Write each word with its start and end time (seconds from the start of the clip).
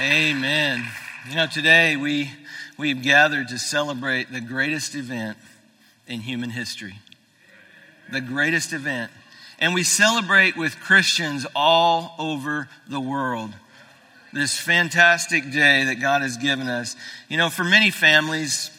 Amen. 0.00 0.82
You 1.28 1.36
know, 1.36 1.46
today 1.46 1.94
we, 1.94 2.30
we've 2.78 3.02
gathered 3.02 3.48
to 3.48 3.58
celebrate 3.58 4.32
the 4.32 4.40
greatest 4.40 4.94
event 4.94 5.36
in 6.06 6.20
human 6.20 6.48
history. 6.48 6.94
The 8.10 8.22
greatest 8.22 8.72
event. 8.72 9.10
And 9.58 9.74
we 9.74 9.82
celebrate 9.82 10.56
with 10.56 10.80
Christians 10.80 11.44
all 11.54 12.14
over 12.18 12.66
the 12.88 12.98
world 12.98 13.50
this 14.32 14.58
fantastic 14.58 15.52
day 15.52 15.84
that 15.84 15.96
God 16.00 16.22
has 16.22 16.38
given 16.38 16.66
us. 16.66 16.96
You 17.28 17.36
know, 17.36 17.50
for 17.50 17.64
many 17.64 17.90
families, 17.90 18.70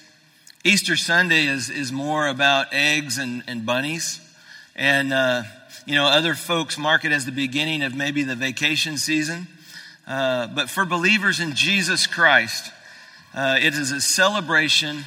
Easter 0.64 0.96
Sunday 0.96 1.46
is, 1.46 1.69
is 1.69 1.92
more 1.92 2.25
about 2.25 2.74
eggs 2.74 3.19
and, 3.19 3.43
and 3.46 3.64
bunnies. 3.64 4.19
And, 4.75 5.14
uh, 5.14 5.43
you 5.86 5.93
know, 5.93 6.06
other 6.06 6.33
folks 6.33 6.79
mark 6.79 7.06
it 7.06 7.11
as 7.11 7.25
the 7.25 7.32
beginning 7.32 7.83
of 7.83 7.93
maybe 7.93 8.24
the 8.24 8.36
vacation 8.36 8.97
season. 8.97 9.47
Uh, 10.07 10.47
but 10.47 10.69
for 10.69 10.86
believers 10.86 11.39
in 11.39 11.54
Jesus 11.54 12.07
Christ, 12.07 12.71
uh, 13.33 13.57
it 13.61 13.73
is 13.73 13.92
a 13.92 14.01
celebration 14.01 15.05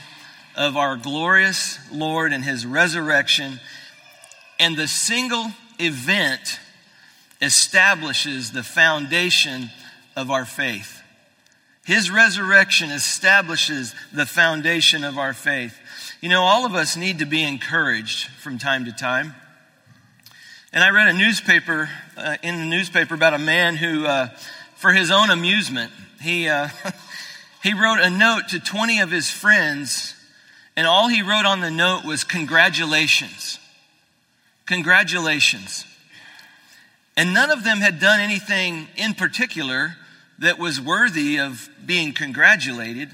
of 0.57 0.77
our 0.77 0.97
glorious 0.97 1.79
Lord 1.93 2.33
and 2.33 2.45
his 2.45 2.65
resurrection. 2.65 3.61
And 4.59 4.77
the 4.77 4.89
single 4.89 5.47
event 5.79 6.61
establishes 7.43 8.53
the 8.53 8.63
foundation 8.63 9.71
of 10.17 10.31
our 10.31 10.45
faith. 10.45 11.03
His 11.85 12.11
resurrection 12.11 12.91
establishes 12.91 13.95
the 14.13 14.25
foundation 14.25 15.05
of 15.05 15.19
our 15.19 15.35
faith. 15.35 15.79
You 16.23 16.31
know, 16.31 16.43
all 16.43 16.65
of 16.65 16.75
us 16.75 16.97
need 16.97 17.19
to 17.19 17.27
be 17.27 17.43
encouraged 17.43 18.29
from 18.43 18.57
time 18.57 18.87
to 18.87 18.93
time. 18.93 19.35
And 20.73 20.83
I 20.83 20.91
read 20.91 21.09
a 21.09 21.19
newspaper, 21.19 21.91
uh, 22.17 22.37
in 22.43 22.57
the 22.59 22.65
newspaper, 22.65 23.15
about 23.15 23.35
a 23.35 23.39
man 23.39 23.77
who, 23.77 24.07
uh, 24.07 24.29
for 24.85 24.93
his 24.93 25.11
own 25.11 25.31
amusement, 25.31 25.91
he, 26.21 26.47
uh, 26.47 26.69
he 27.63 27.73
wrote 27.73 28.01
a 28.01 28.11
note 28.11 28.49
to 28.51 28.61
20 28.61 29.01
of 29.01 29.11
his 29.11 29.31
friends, 29.31 30.15
and 30.77 30.87
all 30.87 31.09
he 31.09 31.23
wrote 31.23 31.47
on 31.47 31.63
the 31.63 31.71
note 31.71 32.05
was 32.05 32.23
congratulations. 32.23 33.59
Congratulations. 34.67 35.87
And 37.17 37.33
none 37.33 37.51
of 37.51 37.65
them 37.65 37.79
had 37.79 37.99
done 37.99 38.21
anything 38.21 38.89
in 38.97 39.15
particular 39.15 39.97
that 40.41 40.59
was 40.59 40.83
worthy 40.83 41.39
of 41.39 41.67
being 41.87 42.13
congratulated. 42.13 43.09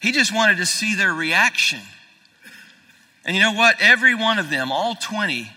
He 0.00 0.12
just 0.12 0.34
wanted 0.34 0.58
to 0.58 0.66
see 0.66 0.94
their 0.94 1.14
reaction. 1.14 1.80
And 3.24 3.34
you 3.34 3.40
know 3.40 3.54
what? 3.54 3.76
Every 3.80 4.14
one 4.14 4.38
of 4.38 4.50
them, 4.50 4.70
all 4.70 4.94
20, 4.94 5.50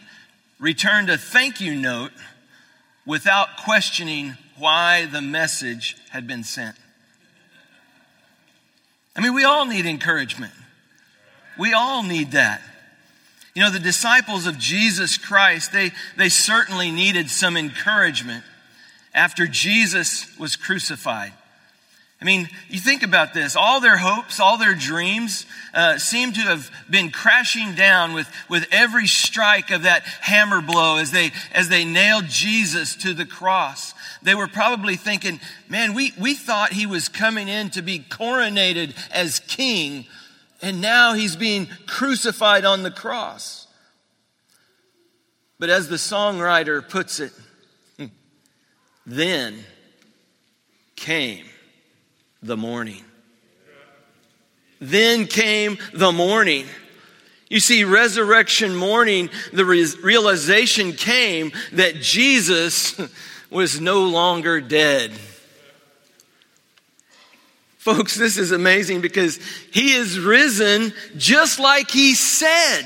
returned 0.62 1.10
a 1.10 1.18
thank 1.18 1.60
you 1.60 1.76
note 1.76 2.14
without 3.06 3.58
questioning 3.58 4.38
why 4.62 5.06
the 5.06 5.22
message 5.22 5.98
had 6.12 6.28
been 6.28 6.44
sent. 6.44 6.76
I 9.16 9.22
mean, 9.22 9.34
we 9.34 9.44
all 9.44 9.66
need 9.66 9.86
encouragement. 9.86 10.54
We 11.60 11.74
all 11.74 12.04
need 12.04 12.32
that. 12.32 12.62
You 13.54 13.64
know, 13.64 13.70
the 13.70 13.80
disciples 13.80 14.48
of 14.48 14.58
Jesus 14.58 15.18
Christ, 15.18 15.74
they, 15.74 15.92
they 16.16 16.30
certainly 16.30 16.92
needed 16.92 17.30
some 17.30 17.58
encouragement 17.58 18.46
after 19.14 19.46
Jesus 19.46 20.38
was 20.40 20.56
crucified. 20.56 21.34
I 22.22 22.26
mean, 22.26 22.50
you 22.70 22.80
think 22.80 23.02
about 23.02 23.34
this. 23.34 23.56
All 23.56 23.82
their 23.82 23.98
hopes, 23.98 24.40
all 24.40 24.60
their 24.60 24.76
dreams 24.76 25.48
uh, 25.74 25.98
seem 25.98 26.34
to 26.34 26.42
have 26.42 26.70
been 26.88 27.10
crashing 27.10 27.74
down 27.74 28.14
with, 28.14 28.30
with 28.48 28.68
every 28.72 29.08
strike 29.08 29.72
of 29.72 29.84
that 29.84 30.04
hammer 30.04 30.62
blow 30.62 30.98
as 30.98 31.10
they, 31.10 31.32
as 31.52 31.68
they 31.70 31.84
nailed 31.84 32.26
Jesus 32.28 32.96
to 32.98 33.16
the 33.16 33.26
cross. 33.26 33.96
They 34.22 34.36
were 34.36 34.48
probably 34.48 34.98
thinking, 34.98 35.40
man, 35.68 35.96
we, 35.96 36.14
we 36.20 36.36
thought 36.36 36.74
he 36.74 36.86
was 36.86 37.10
coming 37.10 37.48
in 37.48 37.72
to 37.72 37.82
be 37.82 37.98
coronated 37.98 38.96
as 39.12 39.40
king, 39.40 40.06
and 40.62 40.80
now 40.80 41.14
he's 41.14 41.36
being 41.36 41.68
crucified 41.88 42.66
on 42.66 42.84
the 42.84 42.92
cross. 42.92 43.66
But 45.58 45.72
as 45.72 45.90
the 45.90 45.96
songwriter 45.96 46.88
puts 46.88 47.20
it, 47.20 47.34
then 49.08 49.58
came 50.96 51.46
the 52.42 52.58
morning. 52.58 53.04
Then 54.80 55.28
came 55.28 55.78
the 55.94 56.12
morning. 56.12 56.66
You 57.50 57.60
see, 57.60 57.84
resurrection 57.84 58.76
morning, 58.76 59.30
the 59.52 59.66
realization 59.66 60.94
came 60.94 61.52
that 61.74 61.96
Jesus 61.96 63.00
was 63.52 63.82
no 63.82 64.04
longer 64.04 64.62
dead. 64.62 65.12
Folks, 67.78 68.16
this 68.16 68.38
is 68.38 68.52
amazing 68.52 69.02
because 69.02 69.38
he 69.72 69.94
is 69.94 70.20
risen 70.20 70.94
just 71.18 71.60
like 71.60 71.92
he 71.92 72.14
said. 72.14 72.84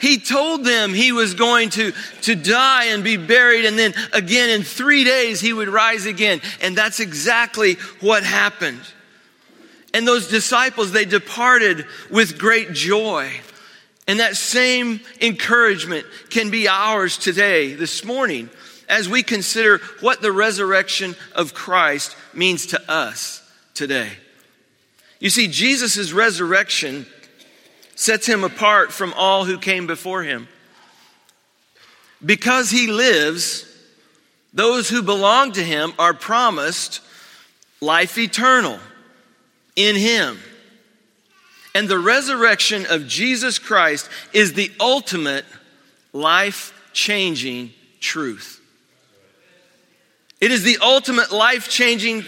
He 0.00 0.18
told 0.18 0.64
them 0.64 0.94
he 0.94 1.12
was 1.12 1.34
going 1.34 1.70
to, 1.70 1.92
to 2.22 2.34
die 2.34 2.86
and 2.86 3.02
be 3.02 3.16
buried, 3.16 3.64
and 3.64 3.78
then 3.78 3.94
again 4.12 4.50
in 4.50 4.62
three 4.62 5.04
days 5.04 5.40
he 5.40 5.52
would 5.52 5.68
rise 5.68 6.06
again. 6.06 6.40
And 6.60 6.76
that's 6.76 7.00
exactly 7.00 7.74
what 8.00 8.24
happened. 8.24 8.80
And 9.94 10.06
those 10.06 10.28
disciples, 10.28 10.92
they 10.92 11.04
departed 11.04 11.86
with 12.10 12.38
great 12.38 12.72
joy. 12.72 13.30
And 14.06 14.20
that 14.20 14.36
same 14.36 15.00
encouragement 15.20 16.06
can 16.30 16.50
be 16.50 16.68
ours 16.68 17.18
today, 17.18 17.74
this 17.74 18.04
morning, 18.04 18.48
as 18.88 19.08
we 19.08 19.22
consider 19.22 19.78
what 20.00 20.22
the 20.22 20.32
resurrection 20.32 21.14
of 21.34 21.52
Christ 21.52 22.16
means 22.32 22.66
to 22.66 22.90
us 22.90 23.42
today. 23.74 24.10
You 25.20 25.30
see, 25.30 25.48
Jesus' 25.48 26.12
resurrection 26.12 27.06
sets 27.98 28.26
him 28.26 28.44
apart 28.44 28.92
from 28.92 29.12
all 29.14 29.44
who 29.44 29.58
came 29.58 29.88
before 29.88 30.22
him. 30.22 30.46
Because 32.24 32.70
he 32.70 32.86
lives, 32.86 33.66
those 34.54 34.88
who 34.88 35.02
belong 35.02 35.50
to 35.52 35.64
him 35.64 35.92
are 35.98 36.14
promised 36.14 37.00
life 37.80 38.16
eternal 38.16 38.78
in 39.74 39.96
him. 39.96 40.38
And 41.74 41.88
the 41.88 41.98
resurrection 41.98 42.86
of 42.88 43.08
Jesus 43.08 43.58
Christ 43.58 44.08
is 44.32 44.52
the 44.52 44.70
ultimate 44.78 45.44
life 46.12 46.72
changing 46.92 47.72
truth. 47.98 48.60
It 50.40 50.52
is 50.52 50.62
the 50.62 50.78
ultimate 50.80 51.32
life 51.32 51.68
changing 51.68 52.26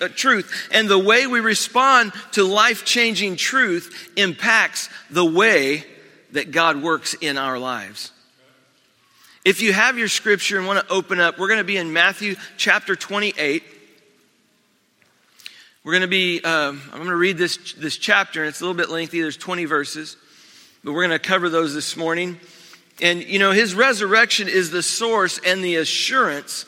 uh, 0.00 0.08
truth. 0.08 0.68
And 0.72 0.88
the 0.88 0.98
way 0.98 1.26
we 1.26 1.40
respond 1.40 2.12
to 2.32 2.44
life 2.44 2.84
changing 2.84 3.36
truth 3.36 4.10
impacts 4.16 4.88
the 5.10 5.24
way 5.24 5.84
that 6.32 6.50
God 6.50 6.82
works 6.82 7.14
in 7.14 7.38
our 7.38 7.58
lives. 7.58 8.12
If 9.44 9.62
you 9.62 9.72
have 9.72 9.96
your 9.96 10.08
scripture 10.08 10.58
and 10.58 10.66
want 10.66 10.86
to 10.86 10.92
open 10.92 11.20
up, 11.20 11.38
we're 11.38 11.48
going 11.48 11.58
to 11.58 11.64
be 11.64 11.76
in 11.76 11.92
Matthew 11.92 12.36
chapter 12.56 12.94
28. 12.94 13.62
We're 15.84 15.92
going 15.92 16.02
to 16.02 16.08
be, 16.08 16.42
um, 16.42 16.82
I'm 16.86 16.98
going 16.98 17.08
to 17.08 17.16
read 17.16 17.38
this, 17.38 17.72
this 17.74 17.96
chapter, 17.96 18.42
and 18.42 18.48
it's 18.48 18.60
a 18.60 18.64
little 18.64 18.76
bit 18.76 18.90
lengthy. 18.90 19.22
There's 19.22 19.36
20 19.38 19.64
verses, 19.64 20.16
but 20.84 20.92
we're 20.92 21.06
going 21.06 21.18
to 21.18 21.26
cover 21.26 21.48
those 21.48 21.72
this 21.72 21.96
morning. 21.96 22.38
And, 23.00 23.22
you 23.22 23.38
know, 23.38 23.52
his 23.52 23.74
resurrection 23.74 24.48
is 24.48 24.70
the 24.70 24.82
source 24.82 25.40
and 25.46 25.64
the 25.64 25.76
assurance 25.76 26.66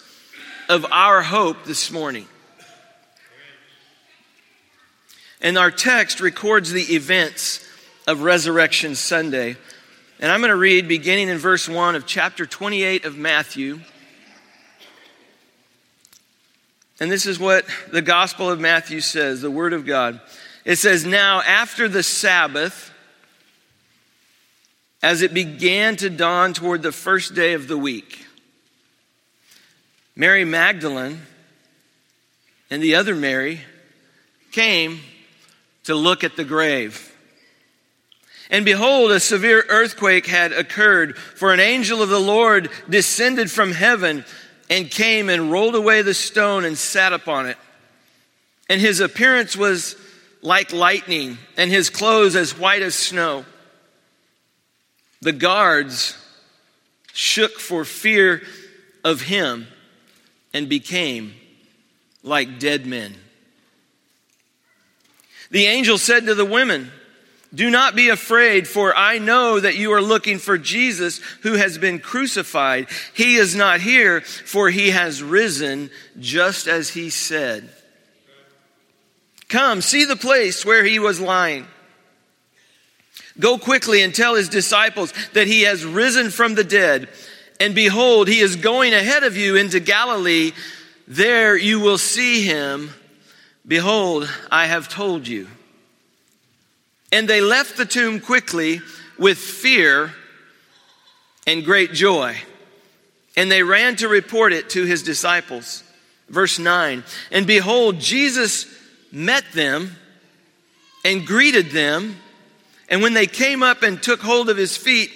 of 0.68 0.86
our 0.91 1.20
hope 1.20 1.64
this 1.64 1.91
morning. 1.91 2.26
And 5.41 5.56
our 5.56 5.71
text 5.71 6.21
records 6.21 6.71
the 6.71 6.95
events 6.95 7.67
of 8.06 8.23
Resurrection 8.23 8.95
Sunday. 8.95 9.56
And 10.19 10.31
I'm 10.31 10.41
going 10.41 10.51
to 10.51 10.56
read 10.56 10.87
beginning 10.87 11.28
in 11.28 11.39
verse 11.39 11.67
1 11.67 11.95
of 11.95 12.06
chapter 12.06 12.45
28 12.45 13.07
of 13.07 13.16
Matthew. 13.16 13.81
And 17.01 17.10
this 17.10 17.25
is 17.25 17.39
what 17.39 17.65
the 17.91 18.03
Gospel 18.03 18.51
of 18.51 18.60
Matthew 18.60 19.01
says, 19.01 19.41
the 19.41 19.51
Word 19.51 19.72
of 19.72 19.87
God. 19.87 20.21
It 20.66 20.77
says, 20.77 21.07
Now 21.07 21.41
after 21.41 21.89
the 21.89 22.03
Sabbath, 22.03 22.93
as 25.03 25.22
it 25.22 25.33
began 25.33 25.97
to 25.97 26.10
dawn 26.10 26.53
toward 26.53 26.83
the 26.83 26.93
first 26.93 27.34
day 27.34 27.54
of 27.54 27.66
the 27.66 27.78
week, 27.78 28.27
Mary 30.15 30.45
Magdalene 30.45 31.22
and 32.69 32.83
the 32.83 32.95
other 32.95 33.16
Mary 33.16 33.63
came 34.53 35.01
to 35.84 35.94
look 35.94 36.24
at 36.24 36.36
the 36.36 36.44
grave. 36.44 37.06
And 38.50 38.65
behold, 38.65 39.12
a 39.12 39.21
severe 39.21 39.65
earthquake 39.68 40.27
had 40.27 40.53
occurred, 40.53 41.16
for 41.16 41.53
an 41.53 41.60
angel 41.60 42.03
of 42.03 42.09
the 42.09 42.21
Lord 42.21 42.68
descended 42.88 43.50
from 43.50 43.72
heaven 43.72 44.24
and 44.68 44.91
came 44.91 45.28
and 45.28 45.53
rolled 45.53 45.77
away 45.77 46.03
the 46.03 46.15
stone 46.15 46.65
and 46.65 46.77
sat 46.77 47.12
upon 47.12 47.47
it. 47.47 47.56
And 48.68 48.80
his 48.80 49.00
appearance 49.00 49.56
was 49.56 49.97
like 50.42 50.72
lightning, 50.72 51.38
and 51.56 51.71
his 51.71 51.91
clothes 51.91 52.34
as 52.34 52.59
white 52.59 52.83
as 52.83 52.94
snow. 52.94 53.44
The 55.21 55.33
guards 55.33 56.16
shook 57.12 57.59
for 57.59 57.84
fear 57.84 58.42
of 59.04 59.21
him 59.21 59.66
and 60.54 60.68
became 60.68 61.34
like 62.22 62.59
dead 62.59 62.86
men. 62.86 63.15
The 65.50 65.66
angel 65.66 65.98
said 65.98 66.26
to 66.26 66.34
the 66.34 66.44
women, 66.44 66.91
Do 67.54 67.70
not 67.70 67.97
be 67.97 68.08
afraid, 68.08 68.68
for 68.68 68.97
I 68.97 69.18
know 69.18 69.58
that 69.58 69.76
you 69.76 69.92
are 69.92 70.02
looking 70.02 70.38
for 70.38 70.56
Jesus 70.58 71.18
who 71.42 71.54
has 71.54 71.76
been 71.76 71.98
crucified. 71.98 72.88
He 73.14 73.36
is 73.36 73.54
not 73.54 73.80
here, 73.80 74.20
for 74.20 74.70
he 74.70 74.91
has 74.91 75.22
risen 75.22 75.91
just 76.18 76.68
as 76.68 76.91
he 76.91 77.10
said. 77.10 77.68
Come, 79.48 79.80
see 79.80 80.04
the 80.04 80.16
place 80.16 80.64
where 80.64 80.84
he 80.84 81.00
was 81.00 81.20
lying. 81.20 81.66
Go 83.41 83.58
quickly 83.58 84.02
and 84.02 84.14
tell 84.14 84.36
his 84.36 84.48
disciples 84.48 85.12
that 85.32 85.48
he 85.48 85.62
has 85.62 85.84
risen 85.84 86.30
from 86.30 86.54
the 86.54 86.64
dead. 86.64 87.08
And 87.58 87.74
behold, 87.74 88.28
he 88.28 88.38
is 88.38 88.56
going 88.56 88.94
ahead 88.94 89.24
of 89.24 89.36
you 89.36 89.56
into 89.56 89.80
Galilee. 89.80 90.52
There 91.08 91.56
you 91.56 91.80
will 91.80 91.98
see 91.98 92.44
him. 92.47 92.91
Behold, 93.71 94.28
I 94.51 94.67
have 94.67 94.89
told 94.89 95.28
you. 95.28 95.47
And 97.13 97.28
they 97.28 97.41
left 97.41 97.77
the 97.77 97.84
tomb 97.84 98.19
quickly 98.19 98.81
with 99.17 99.39
fear 99.39 100.13
and 101.47 101.65
great 101.65 101.93
joy. 101.93 102.37
And 103.37 103.49
they 103.49 103.63
ran 103.63 103.95
to 103.97 104.09
report 104.09 104.53
it 104.53 104.71
to 104.71 104.84
his 104.84 105.05
disciples. 105.05 105.84
Verse 106.28 106.59
9 106.59 107.05
And 107.31 107.47
behold, 107.47 108.01
Jesus 108.01 108.67
met 109.13 109.45
them 109.55 109.93
and 111.05 111.25
greeted 111.25 111.71
them. 111.71 112.17
And 112.89 113.03
when 113.03 113.15
they 113.15 113.28
came 113.28 113.63
up 113.63 113.84
and 113.84 114.03
took 114.03 114.19
hold 114.19 114.51
of 114.51 114.57
his 114.57 114.77
feet, 114.77 115.13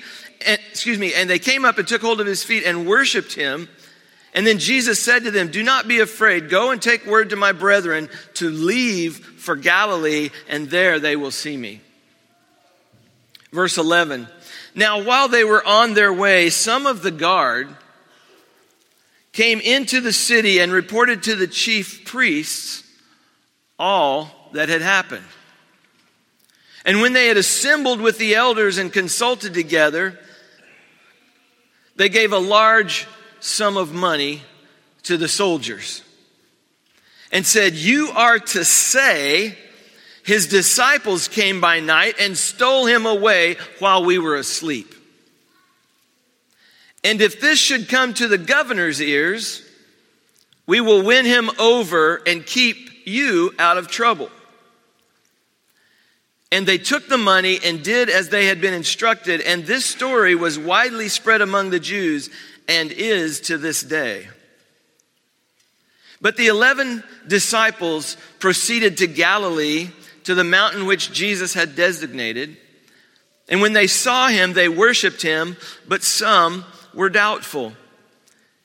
and, 0.47 0.61
excuse 0.71 0.97
me, 0.97 1.13
and 1.13 1.29
they 1.29 1.41
came 1.41 1.65
up 1.65 1.79
and 1.79 1.89
took 1.89 2.03
hold 2.03 2.21
of 2.21 2.29
his 2.29 2.45
feet 2.45 2.63
and 2.65 2.87
worshiped 2.87 3.33
him. 3.33 3.69
And 4.35 4.45
then 4.45 4.59
Jesus 4.59 5.01
said 5.01 5.25
to 5.25 5.31
them, 5.31 5.49
Do 5.49 5.63
not 5.63 5.87
be 5.87 6.01
afraid. 6.01 6.51
Go 6.51 6.73
and 6.73 6.83
take 6.83 7.07
word 7.07 7.31
to 7.31 7.37
my 7.37 7.53
brethren 7.53 8.09
to 8.35 8.51
leave 8.51 9.17
for 9.17 9.55
Galilee, 9.55 10.31
and 10.49 10.69
there 10.69 10.99
they 10.99 11.15
will 11.15 11.31
see 11.31 11.57
me. 11.57 11.81
Verse 13.53 13.79
11. 13.79 14.27
Now, 14.75 15.03
while 15.05 15.29
they 15.29 15.45
were 15.45 15.65
on 15.65 15.95
their 15.95 16.13
way, 16.13 16.51
some 16.51 16.87
of 16.87 17.03
the 17.03 17.13
guard 17.13 17.69
came 19.33 19.61
into 19.61 20.01
the 20.01 20.13
city 20.13 20.59
and 20.59 20.73
reported 20.73 21.23
to 21.25 21.37
the 21.37 21.47
chief 21.47 22.05
priests 22.05 22.83
all 23.79 24.51
that 24.53 24.69
had 24.69 24.83
happened. 24.83 25.25
And 26.85 27.01
when 27.01 27.13
they 27.13 27.29
had 27.29 27.37
assembled 27.37 28.01
with 28.01 28.19
the 28.19 28.35
elders 28.35 28.79
and 28.79 28.93
consulted 28.93 29.55
together, 29.55 30.19
they 31.97 32.09
gave 32.09 32.33
a 32.33 32.39
large 32.39 33.07
sum 33.45 33.77
of 33.77 33.93
money 33.93 34.43
to 35.03 35.19
the 35.19 35.29
soldiers 35.29 36.03
and 37.31 37.47
said, 37.47 37.75
You 37.75 38.09
are 38.15 38.39
to 38.39 38.65
say, 38.65 39.59
his 40.25 40.47
disciples 40.47 41.29
came 41.29 41.61
by 41.61 41.81
night 41.81 42.15
and 42.19 42.39
stole 42.39 42.87
him 42.87 43.05
away 43.05 43.57
while 43.81 44.03
we 44.03 44.19
were 44.19 44.37
asleep. 44.37 44.95
And 47.05 47.21
if 47.21 47.39
this 47.39 47.59
should 47.59 47.91
come 47.91 48.15
to 48.15 48.29
the 48.29 48.39
governor's 48.39 49.03
ears, 49.03 49.63
we 50.67 50.81
will 50.81 51.03
win 51.03 51.27
him 51.27 51.51
over 51.59 52.23
and 52.27 52.47
keep 52.47 53.07
you 53.07 53.53
out 53.59 53.77
of 53.77 53.89
trouble. 53.89 54.31
And 56.51 56.67
they 56.67 56.79
took 56.79 57.09
the 57.09 57.19
money 57.19 57.59
and 57.63 57.83
did 57.83 58.09
as 58.09 58.31
they 58.31 58.47
had 58.47 58.63
been 58.63 58.73
instructed. 58.73 59.43
And 59.43 59.67
this 59.67 59.85
story 59.85 60.35
was 60.35 60.59
widely 60.59 61.09
spread 61.09 61.43
among 61.43 61.69
the 61.69 61.81
Jews 61.81 62.31
and 62.69 62.91
is 62.93 63.41
to 63.43 63.59
this 63.59 63.83
day. 63.83 64.29
But 66.21 66.37
the 66.37 66.47
eleven 66.47 67.05
disciples 67.27 68.17
proceeded 68.39 68.99
to 68.99 69.07
Galilee, 69.07 69.89
to 70.25 70.35
the 70.35 70.45
mountain 70.45 70.87
which 70.87 71.13
Jesus 71.13 71.53
had 71.53 71.77
designated. 71.77 72.57
And 73.49 73.61
when 73.61 73.75
they 73.75 73.87
saw 73.87 74.29
him, 74.29 74.55
they 74.55 74.69
worshiped 74.69 75.21
him, 75.21 75.57
but 75.87 76.03
some 76.03 76.65
were 76.95 77.11
doubtful. 77.11 77.75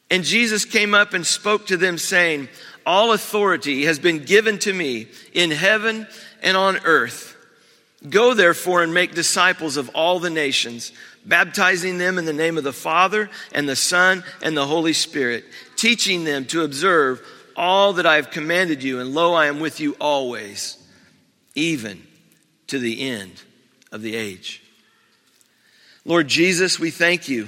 And 0.10 0.24
Jesus 0.24 0.66
came 0.66 0.94
up 0.94 1.14
and 1.14 1.26
spoke 1.26 1.68
to 1.68 1.78
them, 1.78 1.98
saying, 1.98 2.48
All 2.86 3.12
authority 3.12 3.86
has 3.86 4.00
been 4.00 4.20
given 4.20 4.58
to 4.60 4.74
me 4.74 5.08
in 5.34 5.52
heaven 5.52 6.08
and 6.42 6.56
on 6.56 6.78
earth. 6.86 7.36
Go 8.10 8.34
therefore 8.34 8.82
and 8.82 8.94
make 8.94 9.14
disciples 9.14 9.76
of 9.76 9.90
all 9.90 10.20
the 10.20 10.30
nations, 10.30 10.94
baptizing 11.26 11.98
them 11.98 12.18
in 12.18 12.26
the 12.26 12.34
name 12.34 12.58
of 12.58 12.64
the 12.64 12.74
Father 12.74 13.30
and 13.54 13.68
the 13.68 13.76
Son 13.76 14.24
and 14.42 14.56
the 14.56 14.66
Holy 14.66 14.94
Spirit, 14.94 15.46
teaching 15.76 16.24
them 16.24 16.46
to 16.46 16.64
observe 16.64 17.22
all 17.56 17.94
that 17.94 18.06
I 18.06 18.16
have 18.16 18.32
commanded 18.32 18.84
you. 18.84 19.00
And 19.00 19.14
lo, 19.14 19.34
I 19.34 19.48
am 19.48 19.60
with 19.60 19.80
you 19.80 19.96
always, 20.00 20.78
even 21.56 22.02
to 22.68 22.80
the 22.80 23.10
end 23.10 23.42
of 23.92 24.02
the 24.02 24.16
age. 24.16 24.64
Lord 26.06 26.28
Jesus, 26.28 26.80
we 26.80 26.92
thank 26.92 27.28
you. 27.28 27.48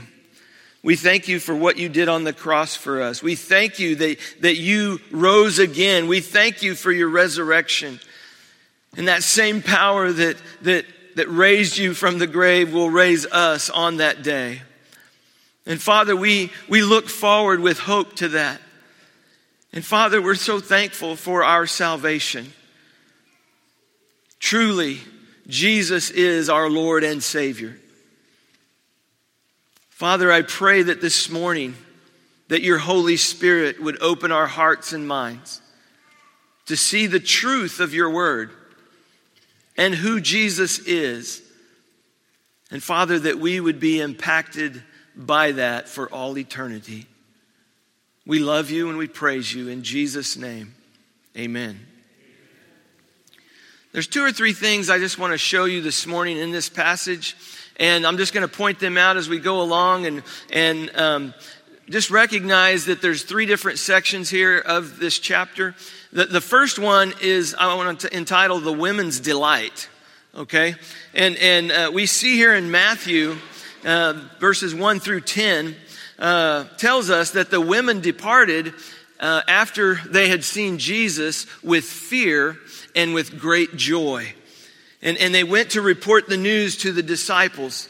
We 0.84 0.96
thank 0.96 1.28
you 1.28 1.40
for 1.40 1.56
what 1.56 1.78
you 1.78 1.90
did 1.90 2.10
on 2.10 2.24
the 2.24 2.34
cross 2.34 2.76
for 2.76 3.02
us. 3.02 3.22
We 3.22 3.36
thank 3.36 3.80
you 3.80 3.96
that, 3.96 4.18
that 4.42 4.58
you 4.58 5.00
rose 5.12 5.60
again. 5.60 6.08
We 6.08 6.22
thank 6.22 6.64
you 6.64 6.74
for 6.76 6.92
your 6.92 7.10
resurrection. 7.10 8.00
And 8.98 9.08
that 9.08 9.24
same 9.24 9.62
power 9.62 10.12
that, 10.12 10.38
that, 10.62 10.86
that 11.16 11.28
raised 11.30 11.78
you 11.78 11.94
from 11.94 12.18
the 12.18 12.28
grave 12.28 12.74
will 12.74 12.90
raise 12.90 13.26
us 13.26 13.70
on 13.70 13.98
that 13.98 14.24
day. 14.24 14.62
And 15.66 15.82
Father, 15.82 16.16
we, 16.16 16.52
we 16.68 16.82
look 16.82 17.08
forward 17.08 17.60
with 17.60 17.80
hope 17.80 18.16
to 18.18 18.30
that. 18.30 18.60
And 19.74 19.86
Father, 19.86 20.22
we're 20.22 20.36
so 20.36 20.60
thankful 20.60 21.16
for 21.16 21.44
our 21.44 21.66
salvation. 21.68 22.52
Truly, 24.40 25.00
Jesus 25.48 26.10
is 26.10 26.50
our 26.50 26.70
Lord 26.70 27.04
and 27.04 27.22
Savior. 27.22 27.78
Father, 29.90 30.32
I 30.32 30.42
pray 30.42 30.82
that 30.82 31.00
this 31.00 31.30
morning 31.30 31.76
that 32.48 32.64
your 32.64 32.80
Holy 32.80 33.18
Spirit 33.18 33.80
would 33.80 34.02
open 34.02 34.32
our 34.32 34.48
hearts 34.48 34.94
and 34.94 35.08
minds 35.08 35.62
to 36.66 36.76
see 36.76 37.06
the 37.06 37.20
truth 37.20 37.80
of 37.80 37.94
your 37.94 38.10
word 38.10 38.52
and 39.78 39.94
who 39.96 40.20
Jesus 40.20 40.80
is. 40.80 41.42
And 42.70 42.82
Father, 42.82 43.20
that 43.20 43.40
we 43.40 43.60
would 43.60 43.80
be 43.80 44.00
impacted 44.00 44.82
by 45.16 45.52
that 45.54 45.90
for 45.90 46.12
all 46.12 46.38
eternity. 46.38 47.08
We 48.26 48.40
love 48.40 48.70
you 48.70 48.90
and 48.90 48.98
we 48.98 49.08
praise 49.08 49.54
you 49.54 49.68
in 49.68 49.84
Jesus' 49.84 50.38
name. 50.38 50.74
Amen. 51.38 51.80
There's 53.92 54.08
two 54.08 54.24
or 54.24 54.32
three 54.32 54.54
things 54.54 54.90
I 54.90 55.00
just 55.00 55.18
want 55.18 55.34
to 55.34 55.38
show 55.38 55.66
you 55.66 55.82
this 55.82 56.08
morning 56.08 56.38
in 56.38 56.52
this 56.52 56.70
passage, 56.70 57.36
and 57.78 58.08
I'm 58.08 58.18
just 58.18 58.34
going 58.34 58.48
to 58.48 58.54
point 58.54 58.80
them 58.80 58.98
out 58.98 59.18
as 59.18 59.28
we 59.28 59.38
go 59.40 59.62
along 59.62 60.06
and, 60.06 60.24
and 60.50 60.96
um, 60.96 61.34
just 61.92 62.10
recognize 62.10 62.86
that 62.86 63.02
there's 63.02 63.24
three 63.24 63.46
different 63.46 63.78
sections 63.78 64.30
here 64.30 64.58
of 64.58 64.98
this 65.00 65.20
chapter. 65.20 65.76
The, 66.14 66.26
the 66.26 66.42
first 66.42 66.80
one 66.80 67.14
is 67.22 67.54
I 67.54 67.76
want 67.76 68.02
to 68.02 68.16
entitle 68.16 68.60
The 68.60 68.72
Women's 68.72 69.20
Delight. 69.20 69.90
Okay? 70.34 70.76
And, 71.14 71.36
and 71.38 71.72
uh, 71.72 71.92
we 71.94 72.06
see 72.06 72.38
here 72.38 72.56
in 72.56 72.72
Matthew, 72.72 73.36
uh, 73.84 74.14
verses 74.40 74.74
1 74.74 75.00
through 75.02 75.22
10, 75.22 75.76
uh, 76.18 76.66
tells 76.78 77.10
us 77.10 77.32
that 77.32 77.52
the 77.52 77.60
women 77.60 78.00
departed 78.00 78.74
uh, 79.20 79.42
after 79.48 79.96
they 79.96 80.30
had 80.30 80.44
seen 80.44 80.78
Jesus 80.78 81.46
with 81.62 81.84
fear 81.84 82.58
and 82.96 83.14
with 83.14 83.38
great 83.38 83.76
joy. 83.76 84.34
And, 85.02 85.18
and 85.18 85.36
they 85.36 85.44
went 85.44 85.72
to 85.72 85.82
report 85.82 86.30
the 86.30 86.38
news 86.38 86.78
to 86.78 86.92
the 86.92 87.04
disciples. 87.04 87.90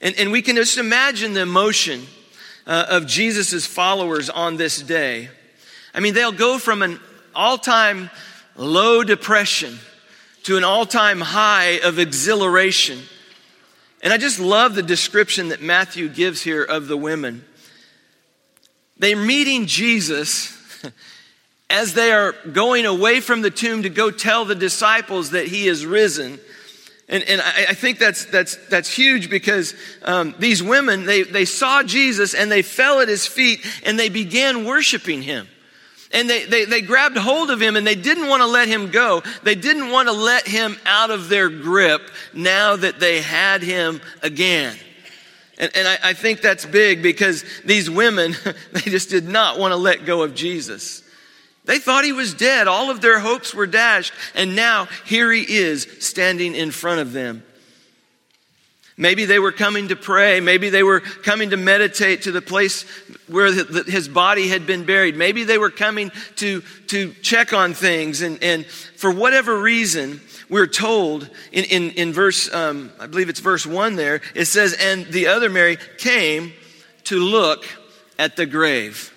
And, 0.00 0.14
and 0.18 0.32
we 0.32 0.42
can 0.42 0.56
just 0.56 0.76
imagine 0.76 1.32
the 1.32 1.42
emotion 1.42 2.06
uh, 2.68 2.86
of 2.90 3.06
Jesus' 3.06 3.66
followers 3.66 4.30
on 4.30 4.56
this 4.56 4.80
day. 4.80 5.30
I 5.94 6.00
mean, 6.00 6.14
they'll 6.14 6.30
go 6.30 6.58
from 6.58 6.82
an 6.82 7.00
all 7.34 7.58
time 7.58 8.10
low 8.56 9.02
depression 9.02 9.78
to 10.44 10.56
an 10.56 10.64
all 10.64 10.86
time 10.86 11.20
high 11.20 11.80
of 11.82 11.98
exhilaration. 11.98 13.00
And 14.02 14.12
I 14.12 14.18
just 14.18 14.38
love 14.38 14.74
the 14.74 14.82
description 14.82 15.48
that 15.48 15.62
Matthew 15.62 16.08
gives 16.08 16.42
here 16.42 16.62
of 16.62 16.86
the 16.86 16.96
women. 16.96 17.44
They're 18.98 19.16
meeting 19.16 19.66
Jesus 19.66 20.54
as 21.70 21.94
they 21.94 22.12
are 22.12 22.32
going 22.52 22.86
away 22.86 23.20
from 23.20 23.42
the 23.42 23.50
tomb 23.50 23.82
to 23.82 23.88
go 23.88 24.10
tell 24.10 24.44
the 24.44 24.54
disciples 24.54 25.30
that 25.30 25.46
he 25.46 25.66
is 25.68 25.86
risen. 25.86 26.38
And, 27.08 27.24
and 27.24 27.40
I, 27.40 27.66
I 27.70 27.74
think 27.74 27.98
that's, 27.98 28.26
that's, 28.26 28.56
that's 28.68 28.90
huge 28.90 29.30
because 29.30 29.74
um, 30.02 30.34
these 30.38 30.62
women, 30.62 31.06
they, 31.06 31.22
they 31.22 31.46
saw 31.46 31.82
Jesus 31.82 32.34
and 32.34 32.52
they 32.52 32.62
fell 32.62 33.00
at 33.00 33.08
his 33.08 33.26
feet 33.26 33.64
and 33.84 33.98
they 33.98 34.10
began 34.10 34.64
worshiping 34.64 35.22
him. 35.22 35.48
And 36.12 36.28
they, 36.28 36.44
they, 36.44 36.64
they 36.64 36.80
grabbed 36.80 37.16
hold 37.16 37.50
of 37.50 37.60
him 37.60 37.76
and 37.76 37.86
they 37.86 37.94
didn't 37.94 38.28
want 38.28 38.42
to 38.42 38.46
let 38.46 38.68
him 38.68 38.90
go. 38.90 39.22
They 39.42 39.54
didn't 39.54 39.90
want 39.90 40.08
to 40.08 40.12
let 40.12 40.46
him 40.46 40.76
out 40.86 41.10
of 41.10 41.28
their 41.28 41.48
grip 41.48 42.10
now 42.32 42.76
that 42.76 43.00
they 43.00 43.20
had 43.20 43.62
him 43.62 44.00
again. 44.22 44.76
And, 45.58 45.70
and 45.74 45.88
I, 45.88 45.98
I 46.04 46.12
think 46.12 46.40
that's 46.40 46.64
big 46.64 47.02
because 47.02 47.44
these 47.64 47.90
women, 47.90 48.36
they 48.72 48.80
just 48.80 49.10
did 49.10 49.26
not 49.26 49.58
want 49.58 49.72
to 49.72 49.76
let 49.76 50.04
go 50.04 50.22
of 50.22 50.34
Jesus. 50.34 51.02
They 51.68 51.78
thought 51.78 52.06
he 52.06 52.12
was 52.12 52.32
dead. 52.32 52.66
All 52.66 52.90
of 52.90 53.02
their 53.02 53.18
hopes 53.18 53.54
were 53.54 53.66
dashed. 53.66 54.14
And 54.34 54.56
now 54.56 54.88
here 55.04 55.30
he 55.30 55.42
is 55.42 55.86
standing 56.00 56.54
in 56.54 56.70
front 56.70 57.00
of 57.00 57.12
them. 57.12 57.42
Maybe 58.96 59.26
they 59.26 59.38
were 59.38 59.52
coming 59.52 59.88
to 59.88 59.94
pray. 59.94 60.40
Maybe 60.40 60.70
they 60.70 60.82
were 60.82 61.00
coming 61.00 61.50
to 61.50 61.58
meditate 61.58 62.22
to 62.22 62.32
the 62.32 62.40
place 62.40 62.84
where 63.28 63.52
the, 63.52 63.64
the, 63.64 63.90
his 63.90 64.08
body 64.08 64.48
had 64.48 64.66
been 64.66 64.84
buried. 64.86 65.14
Maybe 65.14 65.44
they 65.44 65.58
were 65.58 65.70
coming 65.70 66.10
to, 66.36 66.62
to 66.86 67.12
check 67.20 67.52
on 67.52 67.74
things. 67.74 68.22
And, 68.22 68.42
and 68.42 68.64
for 68.64 69.10
whatever 69.10 69.60
reason, 69.60 70.22
we're 70.48 70.66
told 70.66 71.28
in, 71.52 71.64
in, 71.64 71.90
in 71.90 72.12
verse, 72.14 72.52
um, 72.52 72.90
I 72.98 73.08
believe 73.08 73.28
it's 73.28 73.40
verse 73.40 73.66
one 73.66 73.94
there, 73.94 74.22
it 74.34 74.46
says, 74.46 74.72
And 74.72 75.04
the 75.04 75.26
other 75.26 75.50
Mary 75.50 75.76
came 75.98 76.54
to 77.04 77.18
look 77.18 77.66
at 78.18 78.36
the 78.36 78.46
grave. 78.46 79.12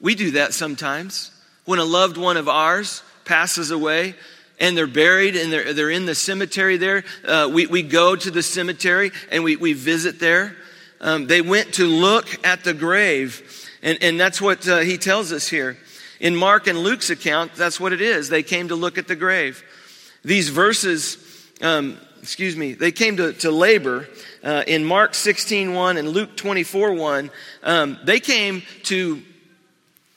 We 0.00 0.14
do 0.14 0.32
that 0.32 0.54
sometimes. 0.54 1.30
When 1.64 1.78
a 1.78 1.84
loved 1.84 2.16
one 2.16 2.36
of 2.36 2.48
ours 2.48 3.02
passes 3.24 3.70
away, 3.70 4.14
and 4.60 4.76
they're 4.76 4.86
buried 4.86 5.36
and 5.36 5.52
they're, 5.52 5.72
they're 5.72 5.90
in 5.90 6.06
the 6.06 6.14
cemetery 6.14 6.76
there. 6.76 7.04
Uh, 7.24 7.48
we, 7.52 7.66
we 7.66 7.82
go 7.82 8.16
to 8.16 8.30
the 8.30 8.42
cemetery 8.42 9.12
and 9.30 9.44
we, 9.44 9.56
we 9.56 9.72
visit 9.72 10.18
there. 10.18 10.56
Um, 11.00 11.26
they 11.26 11.40
went 11.40 11.74
to 11.74 11.86
look 11.86 12.44
at 12.44 12.64
the 12.64 12.74
grave. 12.74 13.68
And, 13.82 13.98
and 14.02 14.18
that's 14.18 14.40
what 14.40 14.66
uh, 14.68 14.78
he 14.78 14.98
tells 14.98 15.32
us 15.32 15.48
here. 15.48 15.76
In 16.20 16.34
Mark 16.34 16.66
and 16.66 16.78
Luke's 16.78 17.10
account, 17.10 17.54
that's 17.54 17.78
what 17.78 17.92
it 17.92 18.00
is. 18.00 18.28
They 18.28 18.42
came 18.42 18.68
to 18.68 18.74
look 18.74 18.98
at 18.98 19.06
the 19.06 19.14
grave. 19.14 19.62
These 20.24 20.48
verses, 20.48 21.16
um, 21.62 21.96
excuse 22.20 22.56
me, 22.56 22.72
they 22.74 22.90
came 22.90 23.16
to, 23.18 23.32
to 23.34 23.52
labor 23.52 24.08
uh, 24.42 24.64
in 24.66 24.84
Mark 24.84 25.14
16 25.14 25.74
1 25.74 25.96
and 25.96 26.08
Luke 26.08 26.36
24 26.36 26.94
1. 26.94 27.30
Um, 27.62 27.98
they 28.02 28.18
came 28.18 28.62
to 28.84 29.22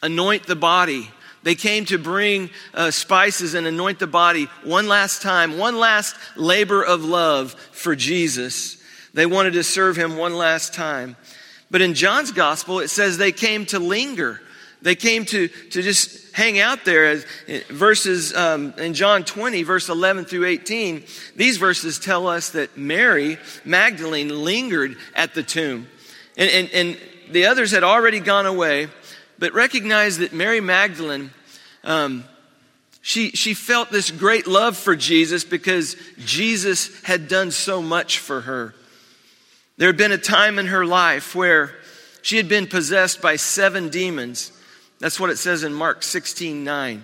anoint 0.02 0.48
the 0.48 0.56
body 0.56 1.10
they 1.44 1.56
came 1.56 1.86
to 1.86 1.98
bring 1.98 2.50
uh, 2.74 2.92
spices 2.92 3.54
and 3.54 3.66
anoint 3.66 4.00
the 4.00 4.08
body 4.08 4.46
one 4.64 4.88
last 4.88 5.22
time, 5.22 5.58
one 5.58 5.78
last 5.78 6.16
labor 6.36 6.84
of 6.84 7.04
love 7.04 7.54
for 7.72 7.96
Jesus. 7.96 8.82
They 9.14 9.26
wanted 9.26 9.54
to 9.54 9.64
serve 9.64 9.96
him 9.96 10.18
one 10.18 10.36
last 10.36 10.74
time. 10.74 11.16
But 11.72 11.82
in 11.82 11.94
John's 11.94 12.32
gospel, 12.32 12.80
it 12.80 12.90
says 12.90 13.18
they 13.18 13.32
came 13.32 13.66
to 13.68 13.80
linger. 13.80 14.40
They 14.84 14.96
came 14.96 15.26
to, 15.26 15.48
to 15.48 15.82
just 15.82 16.36
hang 16.36 16.60
out 16.60 16.86
there. 16.86 17.06
As, 17.06 17.26
verses 17.70 18.36
um, 18.36 18.74
in 18.78 18.94
John 18.94 19.24
20, 19.24 19.64
verse 19.64 19.90
11 19.90 20.26
through 20.26 20.46
18, 20.46 21.04
these 21.36 21.58
verses 21.58 21.98
tell 21.98 22.28
us 22.28 22.52
that 22.52 22.78
Mary 22.78 23.38
Magdalene 23.66 24.44
lingered 24.44 24.98
at 25.16 25.34
the 25.34 25.44
tomb. 25.44 25.88
And, 26.38 26.50
and, 26.50 26.70
and 26.72 26.98
the 27.32 27.46
others 27.46 27.72
had 27.72 27.84
already 27.84 28.20
gone 28.20 28.46
away. 28.46 28.90
But 29.42 29.56
recognize 29.56 30.20
that 30.20 30.34
Mary 30.34 30.62
Magdalene, 30.62 31.32
um, 31.84 32.26
she, 33.02 33.32
she 33.32 33.56
felt 33.56 33.90
this 33.90 34.12
great 34.12 34.46
love 34.46 34.78
for 34.78 34.96
Jesus 34.96 35.44
because 35.44 35.96
Jesus 36.20 37.02
had 37.02 37.28
done 37.28 37.50
so 37.50 37.82
much 37.82 38.20
for 38.20 38.42
her. 38.42 38.76
There 39.78 39.88
had 39.88 39.98
been 39.98 40.12
a 40.12 40.20
time 40.20 40.60
in 40.60 40.68
her 40.68 40.86
life 40.86 41.34
where 41.34 41.76
she 42.22 42.38
had 42.38 42.48
been 42.48 42.68
possessed 42.68 43.20
by 43.20 43.36
seven 43.36 43.90
demons. 43.90 44.52
That's 45.00 45.20
what 45.20 45.32
it 45.32 45.38
says 45.38 45.64
in 45.64 45.74
Mark 45.74 46.04
16 46.04 46.64
9. 46.64 47.04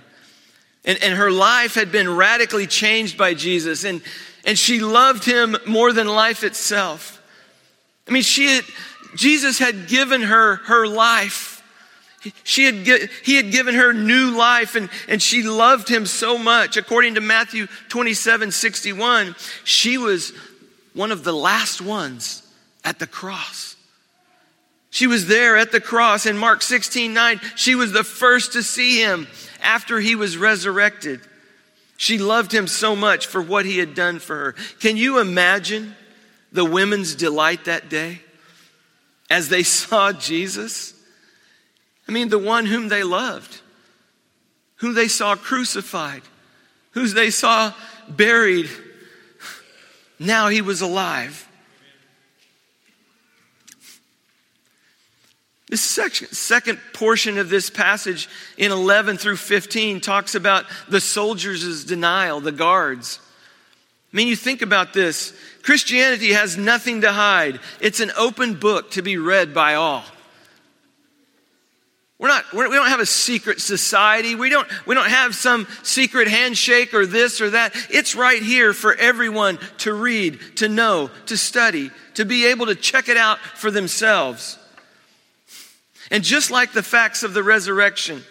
And, 0.85 1.03
and 1.03 1.15
her 1.15 1.31
life 1.31 1.73
had 1.73 1.91
been 1.91 2.07
radically 2.07 2.67
changed 2.67 3.17
by 3.17 3.33
Jesus, 3.33 3.83
and, 3.83 4.03
and 4.45 4.59
she 4.59 4.79
loved 4.79 5.25
him 5.25 5.57
more 5.65 5.91
than 5.91 6.05
life 6.05 6.43
itself. 6.43 7.19
I 8.07 8.11
mean, 8.11 8.21
she 8.21 8.45
had, 8.45 8.63
Jesus 9.15 9.57
had 9.57 9.87
given 9.87 10.21
her 10.21 10.57
her 10.57 10.85
life. 10.85 11.56
She 12.43 12.65
had, 12.65 13.09
he 13.23 13.35
had 13.35 13.51
given 13.51 13.75
her 13.75 13.93
new 13.93 14.37
life 14.37 14.75
and, 14.75 14.89
and 15.07 15.21
she 15.21 15.43
loved 15.43 15.89
him 15.89 16.05
so 16.05 16.37
much. 16.37 16.77
According 16.77 17.15
to 17.15 17.21
Matthew 17.21 17.67
27 17.89 18.51
61, 18.51 19.35
she 19.63 19.97
was 19.97 20.33
one 20.93 21.11
of 21.11 21.23
the 21.23 21.33
last 21.33 21.81
ones 21.81 22.43
at 22.83 22.99
the 22.99 23.07
cross. 23.07 23.75
She 24.89 25.07
was 25.07 25.27
there 25.27 25.57
at 25.57 25.71
the 25.71 25.81
cross 25.81 26.25
in 26.25 26.37
Mark 26.37 26.61
16 26.61 27.13
9. 27.13 27.39
She 27.55 27.75
was 27.75 27.91
the 27.91 28.03
first 28.03 28.53
to 28.53 28.63
see 28.63 29.01
him 29.01 29.27
after 29.61 29.99
he 29.99 30.15
was 30.15 30.37
resurrected. 30.37 31.21
She 31.97 32.17
loved 32.17 32.51
him 32.51 32.67
so 32.67 32.95
much 32.95 33.27
for 33.27 33.41
what 33.41 33.65
he 33.65 33.77
had 33.79 33.95
done 33.95 34.19
for 34.19 34.35
her. 34.35 34.51
Can 34.79 34.97
you 34.97 35.19
imagine 35.19 35.95
the 36.51 36.65
women's 36.65 37.15
delight 37.15 37.65
that 37.65 37.89
day 37.89 38.21
as 39.29 39.49
they 39.49 39.63
saw 39.63 40.11
Jesus? 40.13 40.93
I 42.07 42.11
mean, 42.11 42.29
the 42.29 42.39
one 42.39 42.65
whom 42.65 42.87
they 42.87 43.03
loved, 43.03 43.61
whom 44.77 44.93
they 44.93 45.07
saw 45.07 45.35
crucified, 45.35 46.21
whom 46.91 47.13
they 47.13 47.29
saw 47.29 47.73
buried. 48.07 48.69
Now 50.19 50.47
he 50.47 50.61
was 50.61 50.81
alive. 50.81 51.47
This 55.69 55.81
second, 55.81 56.29
second 56.29 56.79
portion 56.93 57.37
of 57.37 57.49
this 57.49 57.69
passage 57.69 58.29
in 58.57 58.71
11 58.71 59.17
through 59.17 59.35
15 59.35 59.99
talks 59.99 60.33
about 60.33 60.65
the 60.87 61.01
soldiers' 61.01 61.83
denial, 61.83 62.39
the 62.39 62.53
guards. 62.53 63.19
I 64.13 64.15
mean, 64.15 64.29
you 64.29 64.37
think 64.37 64.61
about 64.61 64.93
this. 64.93 65.33
Christianity 65.63 66.31
has 66.31 66.57
nothing 66.57 67.01
to 67.01 67.11
hide. 67.11 67.59
It's 67.81 67.99
an 67.99 68.11
open 68.17 68.55
book 68.55 68.91
to 68.91 69.01
be 69.01 69.17
read 69.17 69.53
by 69.53 69.73
all. 69.73 70.05
We're 72.19 72.29
not, 72.29 72.51
we're, 72.51 72.67
we 72.69 72.75
don't 72.75 72.87
have 72.87 72.99
a 72.99 73.05
secret 73.05 73.61
society. 73.61 74.33
We 74.33 74.49
don't, 74.49 74.67
we 74.87 74.95
don't 74.95 75.09
have 75.09 75.35
some 75.35 75.67
secret 75.83 76.27
handshake 76.27 76.93
or 76.93 77.05
this 77.05 77.41
or 77.41 77.51
that. 77.51 77.75
It's 77.91 78.15
right 78.15 78.41
here 78.41 78.73
for 78.73 78.95
everyone 78.95 79.59
to 79.79 79.93
read, 79.93 80.39
to 80.55 80.67
know, 80.67 81.11
to 81.27 81.37
study, 81.37 81.91
to 82.15 82.25
be 82.25 82.47
able 82.47 82.65
to 82.67 82.75
check 82.75 83.07
it 83.07 83.17
out 83.17 83.37
for 83.39 83.69
themselves. 83.69 84.57
And 86.09 86.23
just 86.23 86.49
like 86.49 86.71
the 86.71 86.81
facts 86.81 87.21
of 87.21 87.35
the 87.35 87.43
resurrection, 87.43 88.23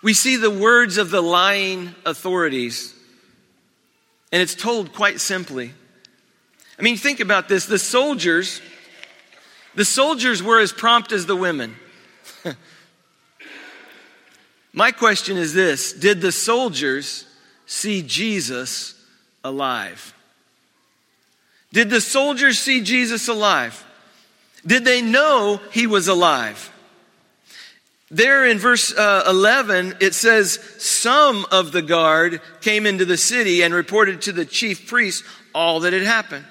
we 0.00 0.14
see 0.14 0.36
the 0.36 0.50
words 0.50 0.96
of 0.96 1.10
the 1.10 1.22
lying 1.22 1.92
authorities. 2.06 2.94
And 4.30 4.40
it's 4.40 4.54
told 4.54 4.92
quite 4.92 5.20
simply. 5.20 5.72
I 6.78 6.82
mean, 6.82 6.96
think 6.96 7.18
about 7.18 7.48
this. 7.48 7.66
The 7.66 7.80
soldiers, 7.80 8.60
the 9.74 9.84
soldiers 9.84 10.40
were 10.40 10.60
as 10.60 10.72
prompt 10.72 11.10
as 11.10 11.26
the 11.26 11.34
women. 11.34 11.74
My 14.72 14.92
question 14.92 15.36
is 15.36 15.54
this 15.54 15.92
Did 15.92 16.20
the 16.20 16.32
soldiers 16.32 17.26
see 17.66 18.02
Jesus 18.02 18.94
alive? 19.42 20.14
Did 21.72 21.90
the 21.90 22.00
soldiers 22.00 22.58
see 22.58 22.82
Jesus 22.82 23.28
alive? 23.28 23.84
Did 24.66 24.84
they 24.84 25.02
know 25.02 25.60
he 25.72 25.86
was 25.86 26.08
alive? 26.08 26.72
There 28.10 28.46
in 28.46 28.58
verse 28.58 28.92
uh, 28.96 29.24
11, 29.28 29.96
it 30.00 30.14
says, 30.14 30.58
Some 30.78 31.44
of 31.52 31.72
the 31.72 31.82
guard 31.82 32.40
came 32.62 32.86
into 32.86 33.04
the 33.04 33.18
city 33.18 33.62
and 33.62 33.74
reported 33.74 34.22
to 34.22 34.32
the 34.32 34.46
chief 34.46 34.88
priest 34.88 35.24
all 35.54 35.80
that 35.80 35.92
had 35.92 36.02
happened. 36.02 36.46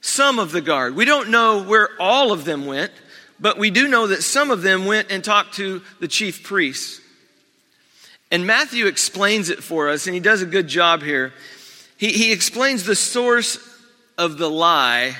Some 0.00 0.38
of 0.38 0.50
the 0.52 0.60
guard. 0.60 0.96
We 0.96 1.04
don't 1.04 1.30
know 1.30 1.62
where 1.62 1.90
all 2.00 2.32
of 2.32 2.44
them 2.44 2.66
went. 2.66 2.92
But 3.38 3.58
we 3.58 3.70
do 3.70 3.88
know 3.88 4.06
that 4.06 4.22
some 4.22 4.50
of 4.50 4.62
them 4.62 4.86
went 4.86 5.10
and 5.10 5.22
talked 5.22 5.54
to 5.54 5.82
the 6.00 6.08
chief 6.08 6.42
priests. 6.42 7.00
And 8.30 8.46
Matthew 8.46 8.86
explains 8.86 9.50
it 9.50 9.62
for 9.62 9.88
us, 9.88 10.06
and 10.06 10.14
he 10.14 10.20
does 10.20 10.42
a 10.42 10.46
good 10.46 10.68
job 10.68 11.02
here. 11.02 11.32
He, 11.96 12.12
he 12.12 12.32
explains 12.32 12.84
the 12.84 12.96
source 12.96 13.58
of 14.18 14.38
the 14.38 14.50
lie 14.50 15.16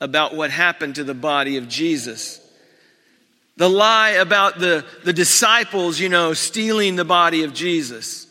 about 0.00 0.34
what 0.34 0.50
happened 0.50 0.96
to 0.96 1.04
the 1.04 1.14
body 1.14 1.56
of 1.56 1.68
Jesus. 1.68 2.40
The 3.56 3.68
lie 3.68 4.10
about 4.10 4.58
the, 4.58 4.84
the 5.04 5.12
disciples, 5.12 5.98
you 5.98 6.08
know, 6.08 6.32
stealing 6.32 6.96
the 6.96 7.04
body 7.04 7.42
of 7.42 7.52
Jesus. 7.52 8.26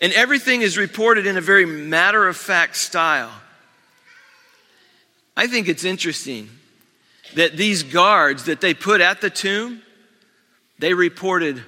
And 0.00 0.12
everything 0.14 0.62
is 0.62 0.78
reported 0.78 1.26
in 1.26 1.36
a 1.36 1.40
very 1.40 1.66
matter 1.66 2.26
of 2.26 2.36
fact 2.36 2.76
style. 2.76 3.32
I 5.36 5.46
think 5.46 5.68
it's 5.68 5.84
interesting 5.84 6.48
that 7.34 7.56
these 7.56 7.82
guards 7.82 8.44
that 8.44 8.60
they 8.60 8.74
put 8.74 9.00
at 9.00 9.20
the 9.20 9.30
tomb, 9.30 9.82
they 10.78 10.94
reported 10.94 11.62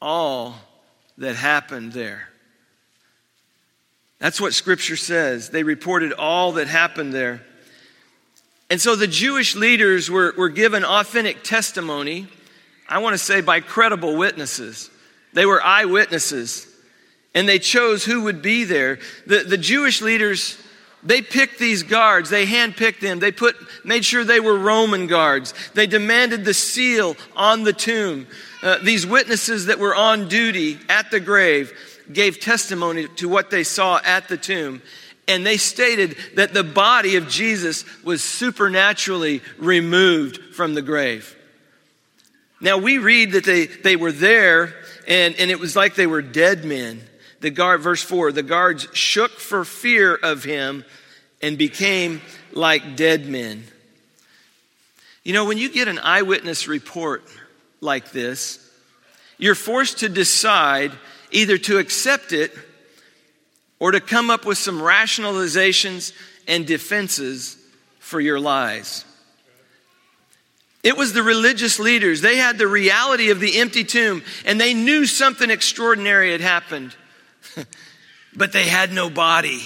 all 0.00 0.54
that 1.18 1.36
happened 1.36 1.92
there. 1.92 2.28
That's 4.18 4.40
what 4.40 4.54
scripture 4.54 4.96
says. 4.96 5.50
They 5.50 5.62
reported 5.62 6.12
all 6.12 6.52
that 6.52 6.68
happened 6.68 7.12
there. 7.12 7.42
And 8.70 8.80
so 8.80 8.96
the 8.96 9.06
Jewish 9.06 9.54
leaders 9.54 10.10
were, 10.10 10.34
were 10.36 10.48
given 10.48 10.84
authentic 10.84 11.42
testimony, 11.44 12.26
I 12.88 12.98
want 12.98 13.14
to 13.14 13.18
say 13.18 13.40
by 13.40 13.60
credible 13.60 14.16
witnesses. 14.16 14.90
They 15.32 15.46
were 15.46 15.62
eyewitnesses, 15.62 16.66
and 17.34 17.48
they 17.48 17.58
chose 17.58 18.04
who 18.04 18.22
would 18.22 18.42
be 18.42 18.64
there. 18.64 18.98
The, 19.26 19.40
the 19.40 19.58
Jewish 19.58 20.00
leaders 20.00 20.58
They 21.02 21.22
picked 21.22 21.58
these 21.58 21.82
guards. 21.82 22.30
They 22.30 22.46
handpicked 22.46 23.00
them. 23.00 23.20
They 23.20 23.32
put, 23.32 23.56
made 23.84 24.04
sure 24.04 24.24
they 24.24 24.40
were 24.40 24.58
Roman 24.58 25.06
guards. 25.06 25.54
They 25.74 25.86
demanded 25.86 26.44
the 26.44 26.54
seal 26.54 27.16
on 27.36 27.62
the 27.62 27.72
tomb. 27.72 28.26
Uh, 28.62 28.78
these 28.82 29.06
witnesses 29.06 29.66
that 29.66 29.78
were 29.78 29.94
on 29.94 30.28
duty 30.28 30.78
at 30.88 31.10
the 31.10 31.20
grave 31.20 31.72
gave 32.12 32.40
testimony 32.40 33.08
to 33.16 33.28
what 33.28 33.50
they 33.50 33.62
saw 33.62 34.00
at 34.04 34.28
the 34.28 34.36
tomb. 34.36 34.82
And 35.28 35.44
they 35.44 35.56
stated 35.56 36.16
that 36.36 36.54
the 36.54 36.64
body 36.64 37.16
of 37.16 37.28
Jesus 37.28 37.84
was 38.04 38.22
supernaturally 38.22 39.42
removed 39.58 40.54
from 40.54 40.74
the 40.74 40.82
grave. 40.82 41.36
Now 42.60 42.78
we 42.78 42.98
read 42.98 43.32
that 43.32 43.44
they, 43.44 43.66
they 43.66 43.96
were 43.96 44.12
there 44.12 44.74
and, 45.06 45.34
and 45.36 45.50
it 45.50 45.60
was 45.60 45.76
like 45.76 45.94
they 45.94 46.06
were 46.06 46.22
dead 46.22 46.64
men. 46.64 47.02
The 47.40 47.50
guard, 47.50 47.82
verse 47.82 48.02
4, 48.02 48.32
the 48.32 48.42
guards 48.42 48.88
shook 48.92 49.32
for 49.32 49.64
fear 49.64 50.14
of 50.14 50.44
him 50.44 50.84
and 51.42 51.58
became 51.58 52.22
like 52.52 52.96
dead 52.96 53.26
men. 53.26 53.64
You 55.22 55.32
know, 55.32 55.44
when 55.44 55.58
you 55.58 55.68
get 55.68 55.88
an 55.88 55.98
eyewitness 55.98 56.68
report 56.68 57.24
like 57.80 58.12
this, 58.12 58.62
you're 59.38 59.54
forced 59.54 59.98
to 59.98 60.08
decide 60.08 60.92
either 61.30 61.58
to 61.58 61.78
accept 61.78 62.32
it 62.32 62.52
or 63.78 63.90
to 63.90 64.00
come 64.00 64.30
up 64.30 64.46
with 64.46 64.56
some 64.56 64.78
rationalizations 64.78 66.12
and 66.48 66.66
defenses 66.66 67.58
for 67.98 68.20
your 68.20 68.40
lies. 68.40 69.04
It 70.82 70.96
was 70.96 71.12
the 71.12 71.24
religious 71.24 71.80
leaders. 71.80 72.20
They 72.20 72.36
had 72.36 72.58
the 72.58 72.68
reality 72.68 73.30
of 73.30 73.40
the 73.40 73.58
empty 73.58 73.82
tomb 73.82 74.22
and 74.44 74.60
they 74.60 74.72
knew 74.72 75.04
something 75.04 75.50
extraordinary 75.50 76.30
had 76.30 76.40
happened, 76.40 76.94
but 78.36 78.52
they 78.52 78.64
had 78.64 78.92
no 78.92 79.10
body. 79.10 79.62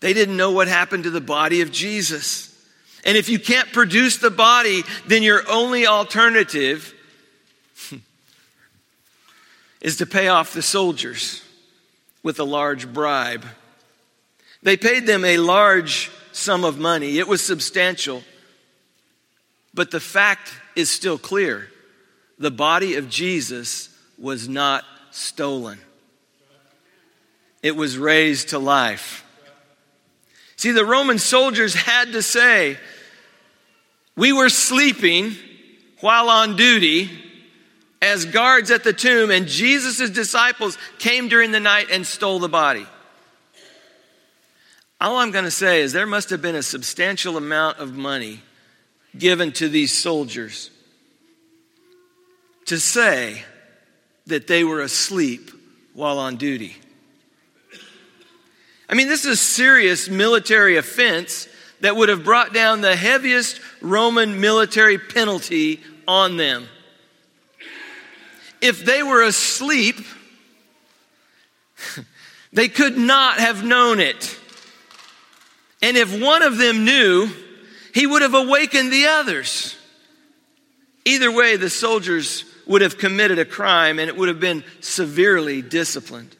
They 0.00 0.12
didn't 0.12 0.36
know 0.36 0.52
what 0.52 0.68
happened 0.68 1.04
to 1.04 1.10
the 1.10 1.20
body 1.20 1.60
of 1.60 1.72
Jesus. 1.72 2.54
And 3.04 3.16
if 3.16 3.28
you 3.28 3.38
can't 3.38 3.72
produce 3.72 4.18
the 4.18 4.30
body, 4.30 4.82
then 5.06 5.22
your 5.22 5.42
only 5.48 5.86
alternative 5.86 6.94
is 9.80 9.96
to 9.96 10.06
pay 10.06 10.28
off 10.28 10.52
the 10.52 10.62
soldiers 10.62 11.42
with 12.22 12.38
a 12.38 12.44
large 12.44 12.92
bribe. 12.92 13.44
They 14.62 14.76
paid 14.76 15.06
them 15.06 15.24
a 15.24 15.38
large 15.38 16.10
sum 16.32 16.64
of 16.64 16.78
money, 16.78 17.18
it 17.18 17.26
was 17.26 17.42
substantial. 17.42 18.22
But 19.74 19.90
the 19.90 20.00
fact 20.00 20.52
is 20.76 20.90
still 20.90 21.18
clear 21.18 21.68
the 22.38 22.50
body 22.50 22.94
of 22.94 23.08
Jesus 23.08 23.88
was 24.16 24.48
not 24.48 24.84
stolen, 25.10 25.78
it 27.62 27.76
was 27.76 27.98
raised 27.98 28.50
to 28.50 28.58
life. 28.58 29.24
See, 30.56 30.72
the 30.72 30.84
Roman 30.84 31.18
soldiers 31.18 31.74
had 31.74 32.12
to 32.12 32.22
say, 32.22 32.78
We 34.16 34.32
were 34.32 34.48
sleeping 34.48 35.36
while 36.00 36.28
on 36.28 36.56
duty 36.56 37.10
as 38.00 38.24
guards 38.24 38.70
at 38.70 38.84
the 38.84 38.92
tomb, 38.92 39.30
and 39.30 39.46
Jesus' 39.46 40.10
disciples 40.10 40.78
came 40.98 41.28
during 41.28 41.52
the 41.52 41.60
night 41.60 41.88
and 41.90 42.06
stole 42.06 42.38
the 42.38 42.48
body. 42.48 42.86
All 45.00 45.16
I'm 45.16 45.30
going 45.30 45.44
to 45.44 45.50
say 45.50 45.80
is 45.80 45.92
there 45.92 46.06
must 46.06 46.30
have 46.30 46.42
been 46.42 46.56
a 46.56 46.62
substantial 46.62 47.36
amount 47.36 47.78
of 47.78 47.96
money 47.96 48.42
given 49.16 49.52
to 49.52 49.68
these 49.68 49.92
soldiers 49.92 50.70
to 52.66 52.78
say 52.78 53.42
that 54.26 54.46
they 54.46 54.64
were 54.64 54.80
asleep 54.80 55.50
while 55.94 56.18
on 56.18 56.36
duty. 56.36 56.76
I 58.88 58.94
mean, 58.94 59.08
this 59.08 59.24
is 59.24 59.32
a 59.32 59.36
serious 59.36 60.08
military 60.08 60.76
offense 60.76 61.48
that 61.80 61.94
would 61.94 62.08
have 62.08 62.24
brought 62.24 62.54
down 62.54 62.80
the 62.80 62.96
heaviest 62.96 63.60
Roman 63.80 64.40
military 64.40 64.98
penalty 64.98 65.80
on 66.06 66.36
them. 66.36 66.66
If 68.60 68.84
they 68.84 69.02
were 69.02 69.22
asleep, 69.22 69.96
they 72.52 72.68
could 72.68 72.96
not 72.96 73.38
have 73.38 73.64
known 73.64 74.00
it. 74.00 74.38
And 75.82 75.96
if 75.96 76.20
one 76.20 76.42
of 76.42 76.56
them 76.56 76.84
knew, 76.84 77.30
he 77.94 78.06
would 78.06 78.22
have 78.22 78.34
awakened 78.34 78.92
the 78.92 79.06
others. 79.06 79.76
Either 81.04 81.30
way, 81.30 81.56
the 81.56 81.70
soldiers 81.70 82.44
would 82.66 82.82
have 82.82 82.98
committed 82.98 83.38
a 83.38 83.44
crime 83.44 83.98
and 83.98 84.08
it 84.08 84.16
would 84.16 84.28
have 84.28 84.40
been 84.40 84.64
severely 84.80 85.62
disciplined. 85.62 86.34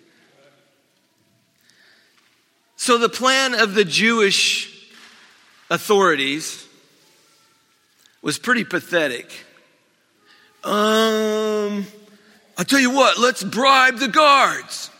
So, 2.80 2.96
the 2.96 3.08
plan 3.08 3.54
of 3.54 3.74
the 3.74 3.84
Jewish 3.84 4.72
authorities 5.68 6.64
was 8.22 8.38
pretty 8.38 8.62
pathetic. 8.62 9.26
Um, 10.62 11.86
I'll 12.56 12.64
tell 12.64 12.78
you 12.78 12.92
what, 12.92 13.18
let's 13.18 13.42
bribe 13.42 13.98
the 13.98 14.06
guards. 14.06 14.90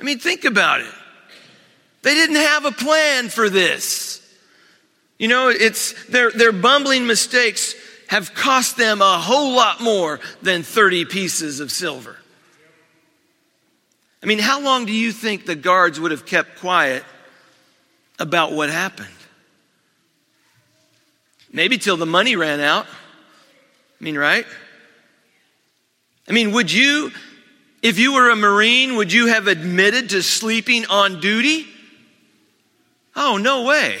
I 0.00 0.02
mean, 0.02 0.18
think 0.18 0.46
about 0.46 0.80
it. 0.80 0.94
They 2.00 2.14
didn't 2.14 2.36
have 2.36 2.64
a 2.64 2.72
plan 2.72 3.28
for 3.28 3.50
this. 3.50 4.26
You 5.18 5.28
know, 5.28 5.50
it's 5.50 5.92
their, 6.06 6.30
their 6.30 6.52
bumbling 6.52 7.06
mistakes 7.06 7.74
have 8.08 8.32
cost 8.32 8.78
them 8.78 9.02
a 9.02 9.18
whole 9.18 9.54
lot 9.54 9.82
more 9.82 10.20
than 10.40 10.62
30 10.62 11.04
pieces 11.04 11.60
of 11.60 11.70
silver. 11.70 12.16
I 14.22 14.26
mean, 14.26 14.38
how 14.38 14.60
long 14.60 14.84
do 14.86 14.92
you 14.92 15.10
think 15.10 15.46
the 15.46 15.56
guards 15.56 15.98
would 15.98 16.12
have 16.12 16.24
kept 16.24 16.60
quiet 16.60 17.04
about 18.18 18.52
what 18.52 18.70
happened? 18.70 19.08
Maybe 21.52 21.76
till 21.76 21.96
the 21.96 22.06
money 22.06 22.36
ran 22.36 22.60
out. 22.60 22.86
I 22.86 24.04
mean, 24.04 24.16
right? 24.16 24.46
I 26.28 26.32
mean, 26.32 26.52
would 26.52 26.70
you, 26.70 27.10
if 27.82 27.98
you 27.98 28.14
were 28.14 28.30
a 28.30 28.36
Marine, 28.36 28.96
would 28.96 29.12
you 29.12 29.26
have 29.26 29.48
admitted 29.48 30.10
to 30.10 30.22
sleeping 30.22 30.86
on 30.86 31.20
duty? 31.20 31.66
Oh, 33.16 33.38
no 33.38 33.64
way. 33.64 33.98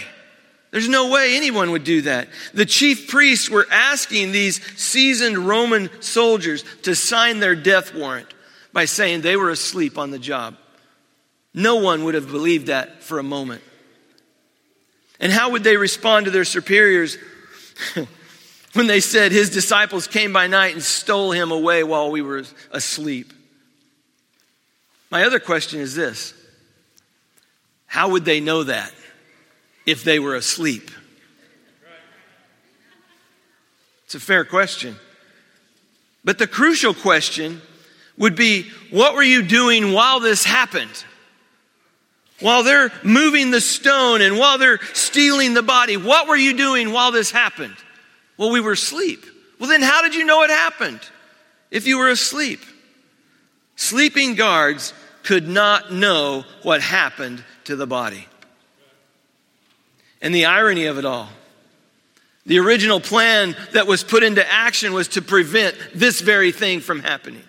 There's 0.70 0.88
no 0.88 1.10
way 1.10 1.36
anyone 1.36 1.72
would 1.72 1.84
do 1.84 2.02
that. 2.02 2.28
The 2.54 2.64
chief 2.64 3.08
priests 3.08 3.50
were 3.50 3.66
asking 3.70 4.32
these 4.32 4.64
seasoned 4.80 5.36
Roman 5.36 5.90
soldiers 6.00 6.64
to 6.82 6.94
sign 6.94 7.40
their 7.40 7.56
death 7.56 7.92
warrant 7.94 8.32
by 8.72 8.84
saying 8.84 9.20
they 9.20 9.36
were 9.36 9.50
asleep 9.50 9.98
on 9.98 10.10
the 10.10 10.18
job. 10.18 10.56
No 11.54 11.76
one 11.76 12.04
would 12.04 12.14
have 12.14 12.30
believed 12.30 12.68
that 12.68 13.02
for 13.02 13.18
a 13.18 13.22
moment. 13.22 13.62
And 15.20 15.32
how 15.32 15.50
would 15.50 15.64
they 15.64 15.76
respond 15.76 16.26
to 16.26 16.30
their 16.30 16.44
superiors 16.44 17.16
when 18.72 18.86
they 18.86 19.00
said 19.00 19.30
his 19.32 19.50
disciples 19.50 20.06
came 20.06 20.32
by 20.32 20.46
night 20.46 20.72
and 20.74 20.82
stole 20.82 21.30
him 21.30 21.52
away 21.52 21.84
while 21.84 22.10
we 22.10 22.22
were 22.22 22.44
asleep? 22.70 23.32
My 25.10 25.24
other 25.24 25.38
question 25.38 25.80
is 25.80 25.94
this 25.94 26.34
How 27.86 28.10
would 28.10 28.24
they 28.24 28.40
know 28.40 28.64
that 28.64 28.92
if 29.86 30.04
they 30.04 30.18
were 30.18 30.34
asleep? 30.34 30.90
It's 34.06 34.14
a 34.14 34.20
fair 34.20 34.44
question. 34.44 34.96
But 36.24 36.38
the 36.38 36.46
crucial 36.46 36.94
question 36.94 37.62
would 38.18 38.36
be 38.36 38.70
what 38.90 39.14
were 39.14 39.22
you 39.22 39.42
doing 39.42 39.92
while 39.92 40.20
this 40.20 40.44
happened? 40.44 41.04
While 42.40 42.64
they're 42.64 42.90
moving 43.04 43.50
the 43.50 43.60
stone 43.60 44.20
and 44.20 44.36
while 44.36 44.58
they're 44.58 44.80
stealing 44.94 45.54
the 45.54 45.62
body, 45.62 45.96
what 45.96 46.26
were 46.28 46.36
you 46.36 46.54
doing 46.54 46.92
while 46.92 47.12
this 47.12 47.30
happened? 47.30 47.76
Well, 48.36 48.50
we 48.50 48.60
were 48.60 48.72
asleep. 48.72 49.24
Well, 49.58 49.68
then 49.68 49.82
how 49.82 50.02
did 50.02 50.14
you 50.14 50.24
know 50.24 50.42
it 50.42 50.50
happened 50.50 51.00
if 51.70 51.86
you 51.86 51.98
were 51.98 52.08
asleep? 52.08 52.60
Sleeping 53.76 54.34
guards 54.34 54.92
could 55.22 55.46
not 55.48 55.92
know 55.92 56.44
what 56.62 56.80
happened 56.80 57.44
to 57.64 57.76
the 57.76 57.86
body. 57.86 58.26
And 60.20 60.34
the 60.34 60.46
irony 60.46 60.86
of 60.86 60.98
it 60.98 61.04
all 61.04 61.28
the 62.44 62.58
original 62.58 63.00
plan 63.00 63.56
that 63.72 63.86
was 63.86 64.02
put 64.02 64.22
into 64.22 64.50
action 64.50 64.92
was 64.92 65.08
to 65.08 65.22
prevent 65.22 65.76
this 65.94 66.20
very 66.20 66.50
thing 66.50 66.80
from 66.80 67.00
happening. 67.00 67.44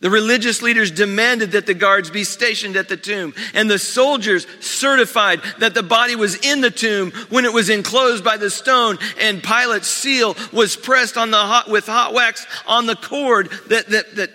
The 0.00 0.10
religious 0.10 0.60
leaders 0.60 0.90
demanded 0.90 1.52
that 1.52 1.64
the 1.64 1.72
guards 1.72 2.10
be 2.10 2.22
stationed 2.22 2.76
at 2.76 2.88
the 2.88 2.98
tomb, 2.98 3.34
and 3.54 3.70
the 3.70 3.78
soldiers 3.78 4.46
certified 4.60 5.40
that 5.58 5.72
the 5.72 5.82
body 5.82 6.14
was 6.14 6.36
in 6.36 6.60
the 6.60 6.70
tomb 6.70 7.12
when 7.30 7.46
it 7.46 7.52
was 7.52 7.70
enclosed 7.70 8.22
by 8.22 8.36
the 8.36 8.50
stone, 8.50 8.98
and 9.18 9.42
Pilate's 9.42 9.88
seal 9.88 10.36
was 10.52 10.76
pressed 10.76 11.16
on 11.16 11.30
the 11.30 11.38
hot, 11.38 11.70
with 11.70 11.86
hot 11.86 12.12
wax 12.12 12.46
on 12.66 12.84
the 12.84 12.96
cord 12.96 13.50
that, 13.68 13.88
that, 13.88 14.16
that, 14.16 14.30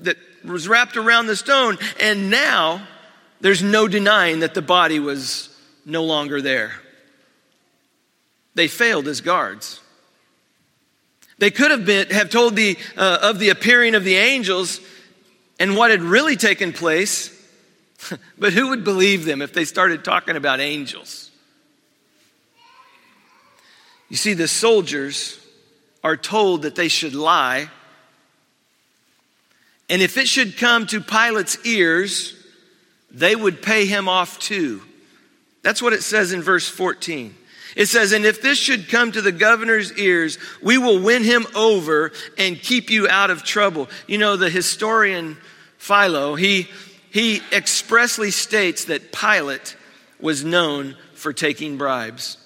that 0.00 0.16
was 0.44 0.68
wrapped 0.68 0.98
around 0.98 1.26
the 1.26 1.36
stone. 1.36 1.78
And 1.98 2.28
now 2.30 2.86
there's 3.40 3.62
no 3.62 3.88
denying 3.88 4.40
that 4.40 4.52
the 4.52 4.62
body 4.62 5.00
was 5.00 5.48
no 5.86 6.04
longer 6.04 6.42
there. 6.42 6.72
They 8.54 8.68
failed 8.68 9.08
as 9.08 9.22
guards. 9.22 9.80
They 11.38 11.50
could 11.50 11.70
have 11.70 11.84
been 11.84 12.08
have 12.10 12.30
told 12.30 12.56
the 12.56 12.76
uh, 12.96 13.18
of 13.22 13.38
the 13.38 13.48
appearing 13.48 13.94
of 13.94 14.04
the 14.04 14.16
angels 14.16 14.80
and 15.58 15.76
what 15.76 15.90
had 15.90 16.02
really 16.02 16.36
taken 16.36 16.72
place, 16.72 17.30
but 18.38 18.52
who 18.52 18.68
would 18.68 18.84
believe 18.84 19.24
them 19.24 19.42
if 19.42 19.52
they 19.52 19.64
started 19.64 20.04
talking 20.04 20.36
about 20.36 20.60
angels? 20.60 21.30
You 24.08 24.16
see, 24.16 24.34
the 24.34 24.48
soldiers 24.48 25.38
are 26.04 26.16
told 26.16 26.62
that 26.62 26.74
they 26.74 26.88
should 26.88 27.14
lie. 27.14 27.70
And 29.88 30.02
if 30.02 30.16
it 30.16 30.28
should 30.28 30.58
come 30.58 30.86
to 30.88 31.00
Pilate's 31.00 31.64
ears, 31.64 32.34
they 33.10 33.36
would 33.36 33.62
pay 33.62 33.86
him 33.86 34.08
off 34.08 34.38
too. 34.38 34.82
That's 35.62 35.80
what 35.80 35.92
it 35.92 36.02
says 36.02 36.32
in 36.32 36.42
verse 36.42 36.68
14. 36.68 37.34
It 37.76 37.86
says, 37.86 38.12
And 38.12 38.24
if 38.24 38.42
this 38.42 38.58
should 38.58 38.88
come 38.88 39.12
to 39.12 39.22
the 39.22 39.32
governor's 39.32 39.92
ears, 39.98 40.38
we 40.60 40.78
will 40.78 41.02
win 41.02 41.24
him 41.24 41.46
over 41.54 42.12
and 42.38 42.60
keep 42.60 42.90
you 42.90 43.08
out 43.08 43.30
of 43.30 43.42
trouble. 43.42 43.88
You 44.06 44.18
know, 44.18 44.36
the 44.36 44.50
historian 44.50 45.36
Philo, 45.78 46.34
he, 46.34 46.68
he 47.10 47.40
expressly 47.52 48.30
states 48.30 48.86
that 48.86 49.12
Pilate 49.12 49.76
was 50.20 50.44
known 50.44 50.96
for 51.14 51.32
taking 51.32 51.78
bribes. 51.78 52.36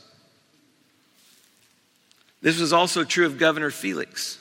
This 2.42 2.60
was 2.60 2.72
also 2.72 3.04
true 3.04 3.26
of 3.26 3.38
Governor 3.38 3.70
Felix. 3.70 4.38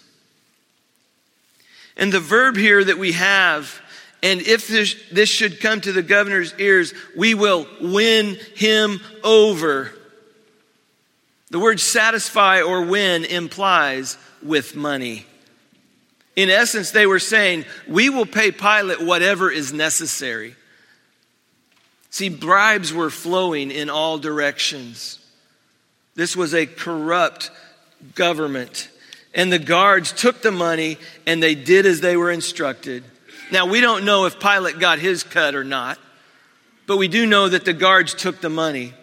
And 1.98 2.12
the 2.12 2.20
verb 2.20 2.58
here 2.58 2.84
that 2.84 2.98
we 2.98 3.14
have, 3.14 3.82
and 4.22 4.42
if 4.42 4.68
this, 4.68 4.96
this 5.12 5.30
should 5.30 5.62
come 5.62 5.82
to 5.82 5.92
the 5.92 6.04
governor's 6.04 6.54
ears, 6.60 6.94
we 7.16 7.34
will 7.34 7.68
win 7.82 8.38
him 8.56 9.00
over. 9.24 9.92
The 11.52 11.60
word 11.60 11.80
satisfy 11.80 12.62
or 12.62 12.82
win 12.82 13.24
implies 13.24 14.18
with 14.42 14.76
money. 14.76 15.26
In 16.36 16.50
essence, 16.50 16.92
they 16.92 17.06
were 17.06 17.20
saying, 17.20 17.66
We 17.88 18.10
will 18.10 18.26
pay 18.26 18.52
Pilate 18.52 19.02
whatever 19.02 19.50
is 19.50 19.72
necessary. 19.72 20.56
See, 22.10 22.30
bribes 22.30 22.94
were 22.94 23.10
flowing 23.10 23.72
in 23.72 23.90
all 23.90 24.18
directions. 24.18 25.20
This 26.16 26.36
was 26.36 26.54
a 26.54 26.66
corrupt 26.66 27.52
government. 28.16 28.90
And 29.34 29.52
the 29.52 29.60
guards 29.60 30.14
took 30.14 30.42
the 30.42 30.52
money 30.52 30.98
and 31.28 31.44
they 31.44 31.56
did 31.56 31.86
as 31.86 32.00
they 32.00 32.16
were 32.16 32.32
instructed. 32.32 33.04
Now, 33.52 33.66
we 33.66 33.82
don't 33.82 34.06
know 34.06 34.26
if 34.26 34.40
Pilate 34.40 34.80
got 34.80 35.00
his 35.00 35.24
cut 35.24 35.56
or 35.56 35.64
not, 35.66 36.00
but 36.88 36.98
we 36.98 37.08
do 37.08 37.26
know 37.26 37.50
that 37.50 37.66
the 37.66 37.74
guards 37.74 38.14
took 38.14 38.40
the 38.42 38.50
money. 38.50 38.94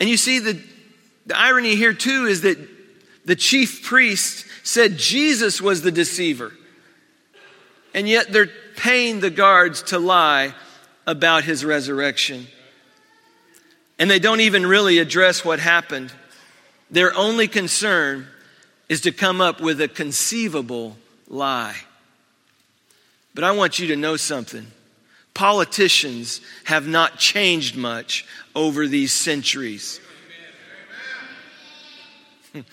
And 0.00 0.08
you 0.08 0.16
see, 0.16 0.38
the, 0.38 0.62
the 1.26 1.38
irony 1.38 1.76
here 1.76 1.92
too 1.92 2.26
is 2.26 2.42
that 2.42 2.58
the 3.24 3.36
chief 3.36 3.82
priest 3.84 4.46
said 4.62 4.96
Jesus 4.96 5.60
was 5.60 5.82
the 5.82 5.90
deceiver. 5.90 6.52
And 7.94 8.08
yet 8.08 8.32
they're 8.32 8.50
paying 8.76 9.20
the 9.20 9.30
guards 9.30 9.82
to 9.84 9.98
lie 9.98 10.54
about 11.06 11.44
his 11.44 11.64
resurrection. 11.64 12.46
And 13.98 14.10
they 14.10 14.18
don't 14.18 14.40
even 14.40 14.66
really 14.66 14.98
address 14.98 15.44
what 15.44 15.58
happened. 15.58 16.12
Their 16.90 17.14
only 17.16 17.48
concern 17.48 18.28
is 18.88 19.00
to 19.02 19.12
come 19.12 19.40
up 19.40 19.60
with 19.60 19.80
a 19.80 19.88
conceivable 19.88 20.96
lie. 21.28 21.76
But 23.34 23.44
I 23.44 23.52
want 23.52 23.78
you 23.78 23.88
to 23.88 23.96
know 23.96 24.16
something. 24.16 24.66
Politicians 25.34 26.40
have 26.64 26.86
not 26.86 27.18
changed 27.18 27.76
much 27.76 28.24
over 28.54 28.86
these 28.86 29.12
centuries. 29.12 30.00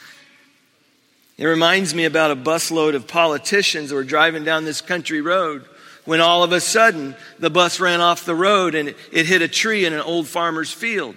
It 1.35 1.45
reminds 1.45 1.95
me 1.95 2.05
about 2.05 2.29
a 2.31 2.35
busload 2.35 2.95
of 2.95 3.07
politicians 3.07 3.89
that 3.89 3.95
were 3.95 4.03
driving 4.03 4.43
down 4.43 4.65
this 4.65 4.81
country 4.81 5.19
road 5.19 5.65
when 6.05 6.21
all 6.21 6.43
of 6.43 6.51
a 6.51 6.59
sudden 6.59 7.15
the 7.39 7.49
bus 7.49 7.79
ran 7.79 8.01
off 8.01 8.25
the 8.25 8.35
road 8.35 8.75
and 8.75 8.93
it 9.11 9.25
hit 9.25 9.41
a 9.41 9.47
tree 9.47 9.85
in 9.85 9.93
an 9.93 10.01
old 10.01 10.27
farmer's 10.27 10.71
field. 10.71 11.15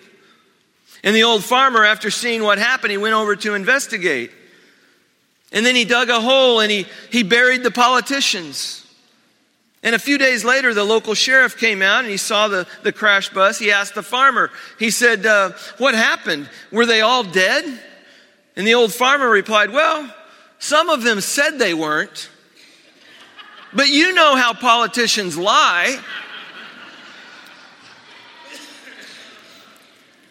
And 1.05 1.15
the 1.15 1.25
old 1.25 1.45
farmer, 1.45 1.85
after 1.85 2.11
seeing 2.11 2.43
what 2.43 2.59
happened, 2.59 2.93
he 2.93 2.97
went 2.97 3.15
over 3.15 3.37
to 3.37 3.55
investigate. 3.55 4.31
And 5.53 5.65
then 5.65 5.77
he 5.77 5.85
dug 5.85 6.09
a 6.09 6.21
hole 6.21 6.61
and 6.61 6.71
he, 6.71 6.87
he 7.13 7.23
buried 7.23 7.63
the 7.63 7.71
politicians. 7.71 8.85
And 9.83 9.95
a 9.95 9.99
few 9.99 10.19
days 10.19 10.45
later, 10.45 10.75
the 10.75 10.83
local 10.83 11.15
sheriff 11.15 11.59
came 11.59 11.83
out 11.83 12.01
and 12.01 12.11
he 12.11 12.17
saw 12.17 12.49
the, 12.49 12.67
the 12.83 12.91
crash 12.91 13.29
bus. 13.29 13.59
He 13.59 13.71
asked 13.71 13.95
the 13.95 14.03
farmer, 14.03 14.51
he 14.79 14.91
said, 14.91 15.25
uh, 15.27 15.53
What 15.79 15.95
happened? 15.95 16.49
Were 16.73 16.87
they 16.87 17.03
all 17.03 17.23
dead? 17.23 17.81
And 18.57 18.67
the 18.67 18.75
old 18.75 18.93
farmer 18.93 19.29
replied, 19.29 19.71
Well, 19.71 20.13
some 20.59 20.89
of 20.89 21.03
them 21.03 21.21
said 21.21 21.59
they 21.59 21.75
weren't. 21.75 22.31
But 23.73 23.89
you 23.89 24.15
know 24.15 24.37
how 24.37 24.55
politicians 24.55 25.37
lie. 25.37 26.01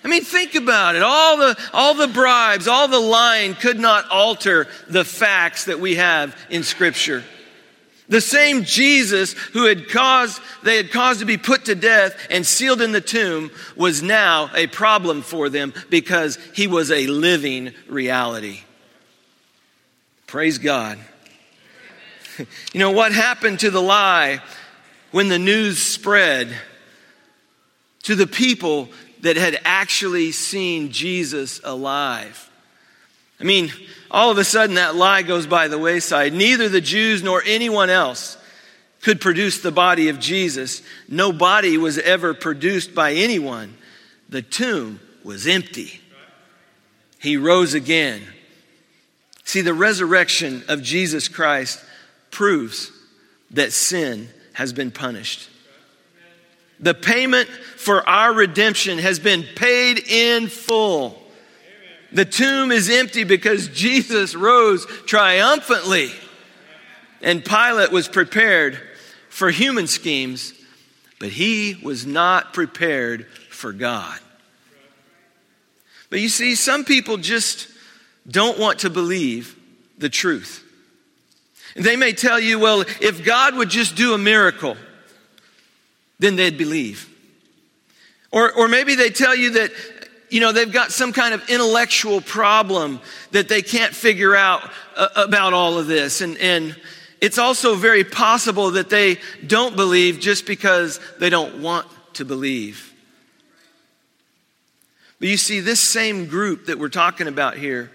I 0.04 0.08
mean, 0.08 0.24
think 0.24 0.54
about 0.54 0.96
it. 0.96 1.02
All 1.02 1.38
the, 1.38 1.58
all 1.74 1.96
the 1.96 2.08
bribes, 2.08 2.68
all 2.68 2.88
the 2.88 3.00
lying 3.00 3.56
could 3.56 3.80
not 3.80 4.10
alter 4.10 4.68
the 4.88 5.04
facts 5.04 5.66
that 5.66 5.80
we 5.80 5.96
have 5.96 6.36
in 6.50 6.62
Scripture. 6.62 7.24
The 8.08 8.22
same 8.22 8.64
Jesus 8.64 9.34
who 9.34 9.66
had 9.66 9.90
caused, 9.90 10.42
they 10.64 10.78
had 10.78 10.92
caused 10.92 11.22
to 11.22 11.26
be 11.26 11.38
put 11.38 11.66
to 11.66 11.76
death 11.76 12.28
and 12.30 12.46
sealed 12.46 12.82
in 12.82 12.92
the 12.92 13.02
tomb 13.02 13.50
was 13.76 14.04
now 14.04 14.52
a 14.54 14.68
problem 14.68 15.24
for 15.24 15.50
them 15.50 15.74
because 15.90 16.38
he 16.54 16.68
was 16.68 16.92
a 16.92 17.08
living 17.08 17.74
reality. 17.88 18.62
Praise 20.28 20.58
God. 20.58 21.00
You 22.74 22.82
know 22.82 22.92
what 22.92 23.14
happened 23.14 23.62
to 23.62 23.72
the 23.72 23.82
lie 23.82 24.42
when 25.12 25.30
the 25.30 25.40
news 25.40 25.80
spread 25.80 26.54
to 28.04 28.14
the 28.14 28.28
people 28.28 28.90
that 29.22 29.38
had 29.38 29.62
actually 29.64 30.34
seen 30.34 30.92
Jesus 30.92 31.62
alive. 31.64 32.52
I 33.40 33.44
mean, 33.44 33.72
all 34.10 34.32
of 34.32 34.38
a 34.38 34.44
sudden 34.44 34.76
that 34.76 34.96
lie 34.96 35.22
goes 35.22 35.48
by 35.48 35.68
the 35.68 35.78
wayside. 35.78 36.34
Neither 36.34 36.70
the 36.70 36.82
Jews 36.82 37.22
nor 37.22 37.44
anyone 37.46 37.90
else 37.90 38.38
could 39.02 39.22
produce 39.22 39.60
the 39.60 39.72
body 39.72 40.10
of 40.10 40.20
Jesus. 40.20 40.82
No 41.10 41.32
body 41.32 41.78
was 41.78 41.98
ever 41.98 42.34
produced 42.34 42.96
by 42.96 43.14
anyone. 43.14 43.78
The 44.30 44.42
tomb 44.42 45.00
was 45.24 45.48
empty. 45.48 46.02
He 47.20 47.38
rose 47.38 47.74
again. 47.74 48.22
See, 49.44 49.62
the 49.62 49.74
resurrection 49.74 50.64
of 50.68 50.82
Jesus 50.82 51.28
Christ 51.28 51.84
proves 52.32 52.92
that 53.52 53.74
sin 53.74 54.30
has 54.54 54.74
been 54.74 54.92
punished. 54.92 55.50
The 56.80 56.94
payment 56.94 57.48
for 57.48 58.08
our 58.08 58.34
redemption 58.34 58.98
has 58.98 59.20
been 59.20 59.44
paid 59.44 60.00
in 60.00 60.48
full. 60.48 61.22
The 62.16 62.24
tomb 62.24 62.72
is 62.72 62.90
empty 62.90 63.26
because 63.26 63.68
Jesus 63.68 64.36
rose 64.36 64.86
triumphantly. 65.06 66.12
And 67.22 67.44
Pilate 67.44 67.92
was 67.92 68.08
prepared 68.08 68.80
for 69.28 69.50
human 69.50 69.86
schemes, 69.86 70.54
but 71.20 71.28
he 71.28 71.78
was 71.84 72.06
not 72.06 72.54
prepared 72.54 73.28
for 73.50 73.74
God. 73.74 74.18
But 76.10 76.22
you 76.22 76.30
see, 76.30 76.56
some 76.56 76.86
people 76.86 77.18
just 77.18 77.68
don't 78.26 78.58
want 78.58 78.80
to 78.80 78.90
believe 78.90 79.54
the 79.98 80.08
truth. 80.08 80.64
They 81.76 81.98
may 81.98 82.14
tell 82.14 82.40
you, 82.40 82.60
well, 82.60 82.86
if 83.02 83.26
God 83.26 83.56
would 83.56 83.70
just 83.70 83.98
do 83.98 84.14
a 84.14 84.18
miracle, 84.18 84.78
then 86.20 86.38
they'd 86.38 86.58
believe. 86.58 87.10
Or, 88.32 88.54
or 88.54 88.70
maybe 88.70 88.96
they 88.96 89.10
tell 89.10 89.36
you 89.36 89.52
that, 89.52 89.72
you 90.30 90.40
know, 90.40 90.52
they've 90.52 90.72
got 90.72 90.92
some 90.92 91.14
kind 91.14 91.34
of 91.34 91.50
intellectual 91.50 92.22
problem 92.22 93.00
that 93.32 93.48
they 93.48 93.62
can't 93.62 93.94
figure 93.94 94.36
out 94.36 94.70
uh, 94.96 95.08
about 95.16 95.54
all 95.54 95.78
of 95.78 95.88
this. 95.88 96.22
And, 96.22 96.38
and 96.38 96.76
it's 97.22 97.38
also 97.38 97.76
very 97.76 98.04
possible 98.04 98.72
that 98.72 98.90
they 98.90 99.18
don't 99.46 99.76
believe 99.76 100.20
just 100.20 100.46
because 100.46 101.00
they 101.20 101.30
don't 101.30 101.62
want 101.62 101.88
to 102.14 102.26
believe. 102.26 102.94
But 105.20 105.30
you 105.30 105.38
see, 105.38 105.60
this 105.60 105.80
same 105.80 106.28
group 106.28 106.66
that 106.66 106.78
we're 106.78 106.90
talking 106.90 107.28
about 107.28 107.58
here 107.58 107.92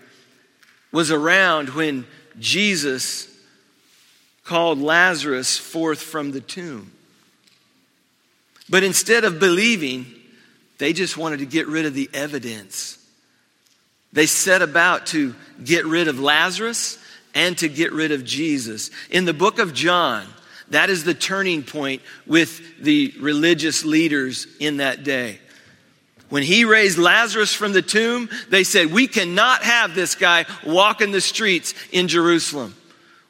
was 0.93 1.11
around 1.11 1.71
when 1.71 2.07
Jesus 2.38 3.29
called 4.45 4.79
Lazarus 4.79 5.59
forth 5.59 6.01
from 6.03 6.33
the 6.33 6.40
tomb. 6.40 6.90
But 8.69 8.83
instead 8.83 9.25
of 9.25 9.38
believing, 9.38 10.07
they 10.81 10.95
just 10.95 11.19
wanted 11.19 11.40
to 11.40 11.47
get 11.47 11.69
rid 11.69 11.85
of 11.85 11.95
the 11.95 12.09
evidence. 12.14 12.99
They 14.14 14.25
set 14.25 14.62
about 14.62 15.07
to 15.09 15.35
get 15.62 15.85
rid 15.85 16.09
of 16.09 16.19
Lazarus 16.19 16.99
and 17.35 17.57
to 17.59 17.69
get 17.69 17.93
rid 17.93 18.12
of 18.12 18.25
Jesus. 18.25 18.90
In 19.11 19.27
the 19.27 19.35
book 19.35 19.59
of 19.59 19.75
John, 19.75 20.27
that 20.71 20.88
is 20.88 21.05
the 21.05 21.12
turning 21.12 21.62
point 21.62 22.01
with 22.27 22.81
the 22.81 23.12
religious 23.21 23.85
leaders 23.85 24.47
in 24.59 24.79
that 24.79 25.05
day. 25.05 25.38
When 26.31 26.43
he 26.43 26.64
raised 26.64 26.97
Lazarus 26.97 27.53
from 27.53 27.73
the 27.73 27.83
tomb, 27.83 28.31
they 28.49 28.64
said, 28.64 28.90
We 28.90 29.07
cannot 29.07 29.62
have 29.62 29.95
this 29.95 30.14
guy 30.14 30.47
walking 30.64 31.11
the 31.11 31.21
streets 31.21 31.75
in 31.93 32.09
Jerusalem. 32.09 32.75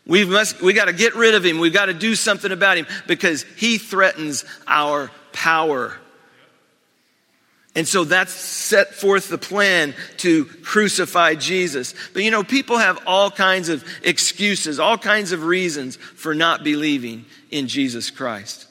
We 0.07 0.25
must 0.25 0.63
we 0.63 0.73
got 0.73 0.85
to 0.85 0.93
get 0.93 1.17
rid 1.17 1.35
of 1.35 1.45
him. 1.45 1.59
We've 1.59 1.73
got 1.73 1.87
to 1.87 1.95
do 1.95 2.15
something 2.15 2.53
about 2.53 2.79
him 2.79 2.87
because 3.09 3.43
he 3.57 3.79
threatens 3.79 4.45
our 4.69 5.11
power. 5.33 5.99
And 7.75 7.87
so 7.87 8.03
that's 8.03 8.33
set 8.33 8.95
forth 8.95 9.29
the 9.29 9.39
plan 9.39 9.95
to 10.19 10.45
crucify 10.45 11.37
Jesus. 11.37 11.95
But 12.13 12.25
you 12.25 12.31
know, 12.31 12.43
people 12.43 12.79
have 12.79 13.01
all 13.07 13.31
kinds 13.31 13.69
of 13.69 13.85
excuses, 14.03 14.81
all 14.81 14.99
kinds 14.99 15.31
of 15.31 15.45
reasons 15.45 15.97
for 15.97 16.35
not 16.35 16.65
believing 16.65 17.27
in 17.51 17.69
Jesus 17.69 18.11
Christ. 18.11 18.67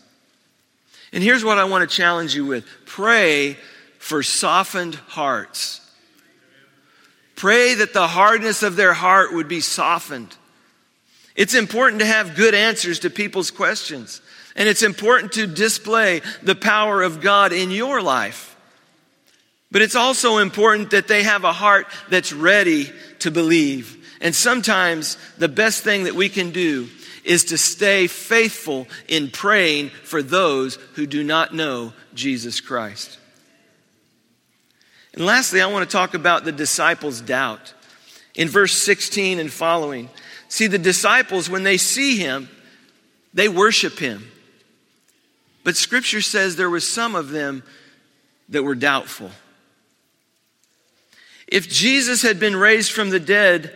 And 1.14 1.24
here's 1.24 1.46
what 1.46 1.58
I 1.58 1.64
want 1.64 1.90
to 1.90 1.96
challenge 1.96 2.36
you 2.36 2.46
with 2.46 2.66
pray 2.86 3.58
for 4.00 4.22
softened 4.22 4.96
hearts. 4.96 5.80
Pray 7.36 7.76
that 7.76 7.94
the 7.94 8.08
hardness 8.08 8.64
of 8.64 8.76
their 8.76 8.94
heart 8.94 9.34
would 9.34 9.48
be 9.48 9.62
softened. 9.62 10.36
It's 11.38 11.54
important 11.54 12.02
to 12.02 12.06
have 12.06 12.36
good 12.36 12.54
answers 12.54 13.00
to 13.00 13.10
people's 13.10 13.50
questions. 13.50 14.22
And 14.58 14.68
it's 14.68 14.84
important 14.84 15.32
to 15.34 15.48
display 15.48 16.22
the 16.44 16.56
power 16.56 17.02
of 17.02 17.22
God 17.22 17.54
in 17.54 17.72
your 17.72 18.02
life. 18.02 18.49
But 19.72 19.82
it's 19.82 19.96
also 19.96 20.40
important 20.40 20.92
that 20.92 21.08
they 21.08 21.24
have 21.24 21.44
a 21.44 21.54
heart 21.54 21.88
that's 22.10 22.34
ready 22.34 22.92
to 23.20 23.30
believe. 23.30 23.98
And 24.20 24.36
sometimes 24.36 25.18
the 25.38 25.48
best 25.48 25.84
thing 25.84 26.06
that 26.06 26.16
we 26.16 26.28
can 26.30 26.52
do 26.52 26.90
is 27.24 27.46
to 27.46 27.58
stay 27.58 28.08
faithful 28.08 28.88
in 29.08 29.30
praying 29.30 29.90
for 30.04 30.24
those 30.24 30.76
who 30.94 31.06
do 31.06 31.24
not 31.24 31.54
know 31.54 31.94
Jesus 32.16 32.60
Christ. 32.62 33.20
And 35.14 35.26
lastly, 35.26 35.62
I 35.62 35.68
want 35.68 35.88
to 35.88 35.92
talk 35.92 36.14
about 36.14 36.46
the 36.46 36.52
disciples' 36.52 37.22
doubt. 37.22 37.74
In 38.36 38.48
verse 38.48 38.74
16 38.74 39.40
and 39.40 39.52
following, 39.52 40.10
see 40.48 40.68
the 40.68 40.78
disciples, 40.78 41.50
when 41.50 41.64
they 41.64 41.78
see 41.78 42.18
him, 42.18 42.50
they 43.34 43.50
worship 43.50 44.00
him. 44.00 44.32
But 45.64 45.76
scripture 45.76 46.22
says 46.22 46.56
there 46.56 46.70
was 46.70 46.88
some 46.88 47.16
of 47.16 47.30
them 47.30 47.64
that 48.50 48.64
were 48.64 48.76
doubtful. 48.76 49.30
If 51.50 51.68
Jesus 51.68 52.22
had 52.22 52.40
been 52.40 52.56
raised 52.56 52.92
from 52.92 53.10
the 53.10 53.20
dead, 53.20 53.74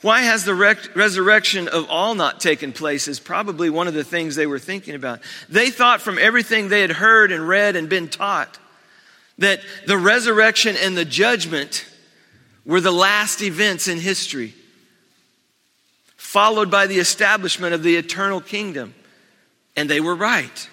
why 0.00 0.20
has 0.20 0.44
the 0.44 0.54
rec- 0.54 0.94
resurrection 0.94 1.66
of 1.66 1.90
all 1.90 2.14
not 2.14 2.38
taken 2.38 2.72
place? 2.72 3.08
Is 3.08 3.18
probably 3.18 3.68
one 3.68 3.88
of 3.88 3.94
the 3.94 4.04
things 4.04 4.36
they 4.36 4.46
were 4.46 4.58
thinking 4.58 4.94
about. 4.94 5.20
They 5.48 5.70
thought 5.70 6.00
from 6.00 6.18
everything 6.18 6.68
they 6.68 6.82
had 6.82 6.92
heard 6.92 7.32
and 7.32 7.48
read 7.48 7.74
and 7.74 7.88
been 7.88 8.08
taught 8.08 8.58
that 9.38 9.60
the 9.86 9.98
resurrection 9.98 10.76
and 10.80 10.96
the 10.96 11.04
judgment 11.04 11.84
were 12.64 12.80
the 12.80 12.92
last 12.92 13.42
events 13.42 13.88
in 13.88 13.98
history, 13.98 14.54
followed 16.16 16.70
by 16.70 16.86
the 16.86 16.98
establishment 16.98 17.74
of 17.74 17.82
the 17.82 17.96
eternal 17.96 18.40
kingdom. 18.40 18.94
And 19.76 19.90
they 19.90 20.00
were 20.00 20.14
right. 20.14 20.70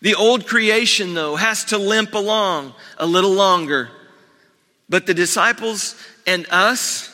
The 0.00 0.14
old 0.14 0.46
creation, 0.46 1.14
though, 1.14 1.34
has 1.34 1.64
to 1.66 1.78
limp 1.78 2.14
along 2.14 2.74
a 2.98 3.06
little 3.06 3.32
longer. 3.32 3.90
But 4.92 5.06
the 5.06 5.14
disciples 5.14 5.96
and 6.26 6.46
us, 6.50 7.08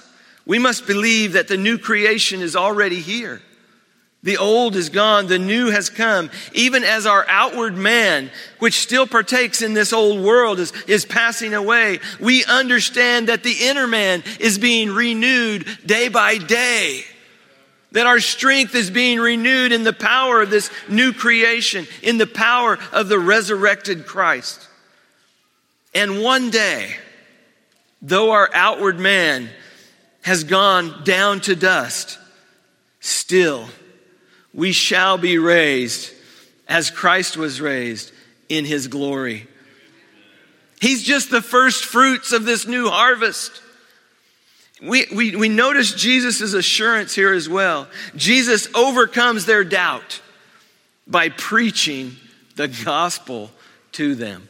we 0.45 0.59
must 0.59 0.89
believe 0.89 1.35
that 1.35 1.47
the 1.47 1.57
new 1.57 1.79
creation 1.79 2.41
is 2.41 2.57
already 2.57 2.99
here. 2.99 3.41
The 4.25 4.37
old 4.37 4.75
is 4.75 4.89
gone, 4.89 5.29
the 5.29 5.39
new 5.39 5.71
has 5.71 5.89
come. 5.89 6.29
Even 6.55 6.83
as 6.83 7.07
our 7.07 7.25
outward 7.29 7.77
man, 7.77 8.33
which 8.59 8.81
still 8.81 9.07
partakes 9.07 9.63
in 9.63 9.75
this 9.75 9.93
old 9.93 10.25
world, 10.25 10.59
is, 10.59 10.73
is 10.89 11.05
passing 11.05 11.55
away, 11.55 12.01
we 12.19 12.45
understand 12.47 13.29
that 13.29 13.45
the 13.45 13.55
inner 13.61 13.87
man 13.87 14.25
is 14.41 14.59
being 14.59 14.91
renewed 14.91 15.65
day 15.87 16.09
by 16.09 16.37
day. 16.37 17.05
That 17.93 18.09
our 18.09 18.19
strength 18.19 18.75
is 18.75 18.91
being 18.91 19.21
renewed 19.21 19.71
in 19.71 19.85
the 19.85 19.93
power 19.93 20.43
of 20.43 20.51
this 20.51 20.69
new 20.89 21.13
creation, 21.13 21.87
in 22.03 22.19
the 22.19 22.27
power 22.27 22.77
of 22.91 23.09
the 23.09 23.21
resurrected 23.21 24.05
Christ. 24.05 24.67
And 25.95 26.25
one 26.25 26.51
day, 26.51 26.97
though 28.01 28.31
our 28.31 28.49
outward 28.53 28.99
man 28.99 29.49
has 30.23 30.45
gone 30.45 31.05
down 31.05 31.41
to 31.41 31.57
dust, 31.57 32.19
still 33.01 33.69
we 34.53 34.73
shall 34.73 35.19
be 35.19 35.39
raised 35.39 36.13
as 36.69 36.91
Christ 36.91 37.37
was 37.37 37.61
raised 37.61 38.13
in 38.49 38.65
his 38.65 38.89
glory. 38.89 39.47
He's 40.81 41.03
just 41.03 41.31
the 41.31 41.43
first 41.43 41.85
fruits 41.85 42.33
of 42.33 42.45
this 42.45 42.67
new 42.67 42.89
harvest. 42.89 43.63
We, 44.81 45.07
we, 45.13 45.35
we 45.35 45.49
notice 45.49 45.93
Jesus' 45.93 46.53
assurance 46.53 47.15
here 47.15 47.33
as 47.33 47.49
well. 47.49 47.89
Jesus 48.15 48.73
overcomes 48.75 49.45
their 49.45 49.65
doubt 49.65 50.21
by 51.07 51.31
preaching 51.31 52.17
the 52.55 52.69
gospel 52.69 53.51
to 53.93 54.15
them. 54.15 54.49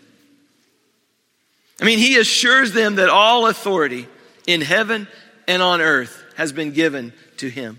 I 1.81 1.85
mean, 1.85 1.99
he 1.99 2.19
assures 2.19 2.73
them 2.73 2.97
that 2.97 3.09
all 3.09 3.47
authority 3.47 4.09
in 4.47 4.61
heaven 4.61 5.07
and 5.47 5.63
on 5.63 5.81
earth 5.81 6.23
has 6.37 6.53
been 6.53 6.73
given 6.73 7.13
to 7.39 7.49
him. 7.49 7.79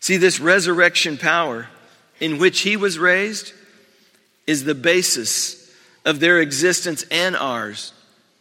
See, 0.00 0.16
this 0.16 0.40
resurrection 0.40 1.18
power 1.18 1.68
in 2.20 2.38
which 2.38 2.60
he 2.60 2.76
was 2.76 2.98
raised 2.98 3.52
is 4.46 4.64
the 4.64 4.74
basis 4.74 5.70
of 6.04 6.20
their 6.20 6.40
existence 6.40 7.04
and 7.10 7.36
ours 7.36 7.92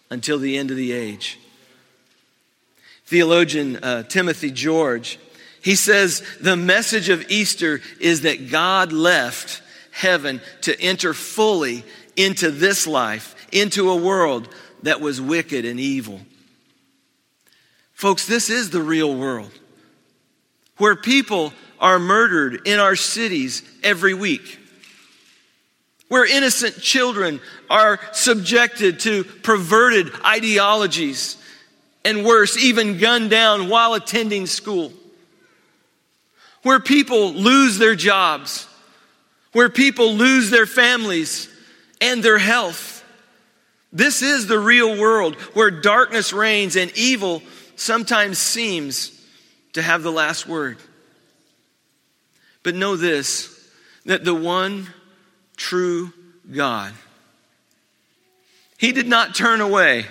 until 0.10 0.40
the 0.40 0.58
end 0.58 0.72
of 0.72 0.78
the 0.78 0.94
age. 0.94 1.40
Theologian 3.06 3.78
uh, 3.78 4.04
Timothy 4.04 4.52
George, 4.52 5.20
he 5.62 5.76
says 5.76 6.24
the 6.40 6.56
message 6.56 7.10
of 7.10 7.30
Easter 7.30 7.82
is 8.00 8.22
that 8.22 8.50
God 8.50 8.92
left 8.92 9.62
heaven 9.92 10.42
to 10.62 10.80
enter 10.80 11.14
fully 11.14 11.84
into 12.16 12.52
this 12.52 12.88
life, 12.88 13.36
into 13.52 13.90
a 13.90 13.96
world 13.96 14.50
that 14.84 15.02
was 15.02 15.20
wicked 15.20 15.66
and 15.66 15.80
evil. 15.80 16.22
Folks, 17.94 18.28
this 18.28 18.50
is 18.50 18.70
the 18.70 18.82
real 18.82 19.16
world 19.16 19.52
where 20.78 20.96
people 20.96 21.52
are 21.80 22.00
murdered 22.00 22.68
in 22.68 22.80
our 22.80 22.96
cities 22.96 23.64
every 23.84 24.14
week, 24.14 24.60
where 26.08 26.26
innocent 26.26 26.80
children 26.80 27.40
are 27.70 28.00
subjected 28.14 29.00
to 29.02 29.24
perverted 29.24 30.12
ideologies, 30.24 31.38
and 32.06 32.24
worse, 32.24 32.58
even 32.58 33.00
gunned 33.00 33.30
down 33.30 33.68
while 33.68 33.94
attending 33.94 34.46
school, 34.46 34.94
where 36.64 36.80
people 36.80 37.34
lose 37.34 37.78
their 37.78 37.96
jobs, 37.96 38.68
where 39.52 39.70
people 39.70 40.14
lose 40.14 40.50
their 40.50 40.66
families 40.66 41.50
and 42.00 42.24
their 42.24 42.38
health. 42.38 42.97
This 43.98 44.22
is 44.22 44.46
the 44.46 44.60
real 44.60 44.96
world 44.96 45.34
where 45.56 45.72
darkness 45.72 46.32
reigns 46.32 46.76
and 46.76 46.96
evil 46.96 47.42
sometimes 47.78 48.38
seems 48.38 49.12
to 49.74 49.82
have 49.82 50.04
the 50.04 50.12
last 50.12 50.46
word. 50.46 50.78
But 52.62 52.76
know 52.76 52.96
this 52.96 53.52
that 54.06 54.24
the 54.24 54.36
one 54.36 54.86
true 55.56 56.14
God, 56.52 56.94
He 58.78 58.92
did 58.92 59.08
not 59.08 59.34
turn 59.34 59.62
away 59.62 60.06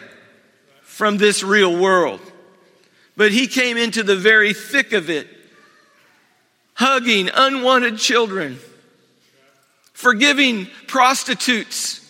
from 0.82 1.16
this 1.16 1.44
real 1.44 1.78
world, 1.78 2.20
but 3.16 3.30
He 3.30 3.46
came 3.46 3.76
into 3.76 4.02
the 4.02 4.16
very 4.16 4.52
thick 4.52 4.94
of 4.94 5.10
it, 5.10 5.28
hugging 6.74 7.30
unwanted 7.32 7.98
children, 7.98 8.58
forgiving 9.92 10.66
prostitutes, 10.88 12.05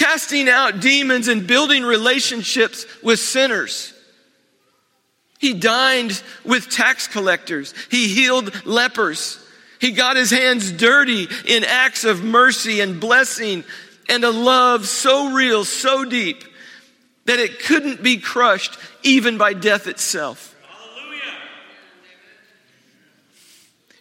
casting 0.00 0.48
out 0.48 0.80
demons, 0.80 1.28
and 1.28 1.46
building 1.46 1.84
relationships 1.84 2.86
with 3.02 3.18
sinners. 3.18 3.92
He 5.38 5.52
dined 5.52 6.22
with 6.42 6.70
tax 6.70 7.06
collectors. 7.06 7.74
He 7.90 8.08
healed 8.08 8.64
lepers. 8.64 9.38
He 9.78 9.92
got 9.92 10.16
his 10.16 10.30
hands 10.30 10.72
dirty 10.72 11.28
in 11.46 11.64
acts 11.64 12.04
of 12.04 12.24
mercy 12.24 12.80
and 12.80 12.98
blessing 12.98 13.62
and 14.08 14.24
a 14.24 14.30
love 14.30 14.86
so 14.86 15.34
real, 15.34 15.64
so 15.64 16.06
deep, 16.06 16.44
that 17.26 17.38
it 17.38 17.60
couldn't 17.60 18.02
be 18.02 18.16
crushed 18.16 18.78
even 19.02 19.36
by 19.36 19.52
death 19.52 19.86
itself. 19.86 20.56
Hallelujah. 20.66 21.20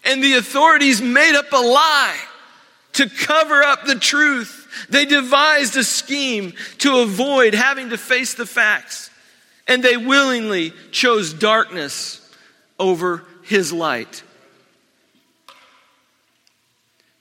And 0.05 0.23
the 0.23 0.35
authorities 0.35 1.01
made 1.01 1.35
up 1.35 1.51
a 1.51 1.57
lie 1.57 2.17
to 2.93 3.09
cover 3.09 3.61
up 3.61 3.85
the 3.85 3.95
truth. 3.95 4.58
They 4.89 5.05
devised 5.05 5.75
a 5.77 5.83
scheme 5.83 6.53
to 6.79 6.99
avoid 6.99 7.53
having 7.53 7.89
to 7.89 7.97
face 7.97 8.33
the 8.33 8.45
facts 8.45 9.09
and 9.69 9.83
they 9.83 9.95
willingly 9.95 10.73
chose 10.91 11.31
darkness 11.31 12.27
over 12.79 13.23
his 13.43 13.71
light. 13.71 14.23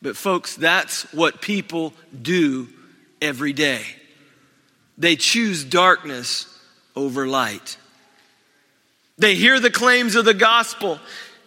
But, 0.00 0.16
folks, 0.16 0.56
that's 0.56 1.02
what 1.12 1.42
people 1.42 1.92
do 2.20 2.68
every 3.20 3.52
day. 3.52 3.82
They 4.96 5.14
choose 5.14 5.62
darkness 5.62 6.46
over 6.96 7.28
light. 7.28 7.76
They 9.18 9.34
hear 9.34 9.60
the 9.60 9.70
claims 9.70 10.14
of 10.14 10.24
the 10.24 10.34
gospel 10.34 10.98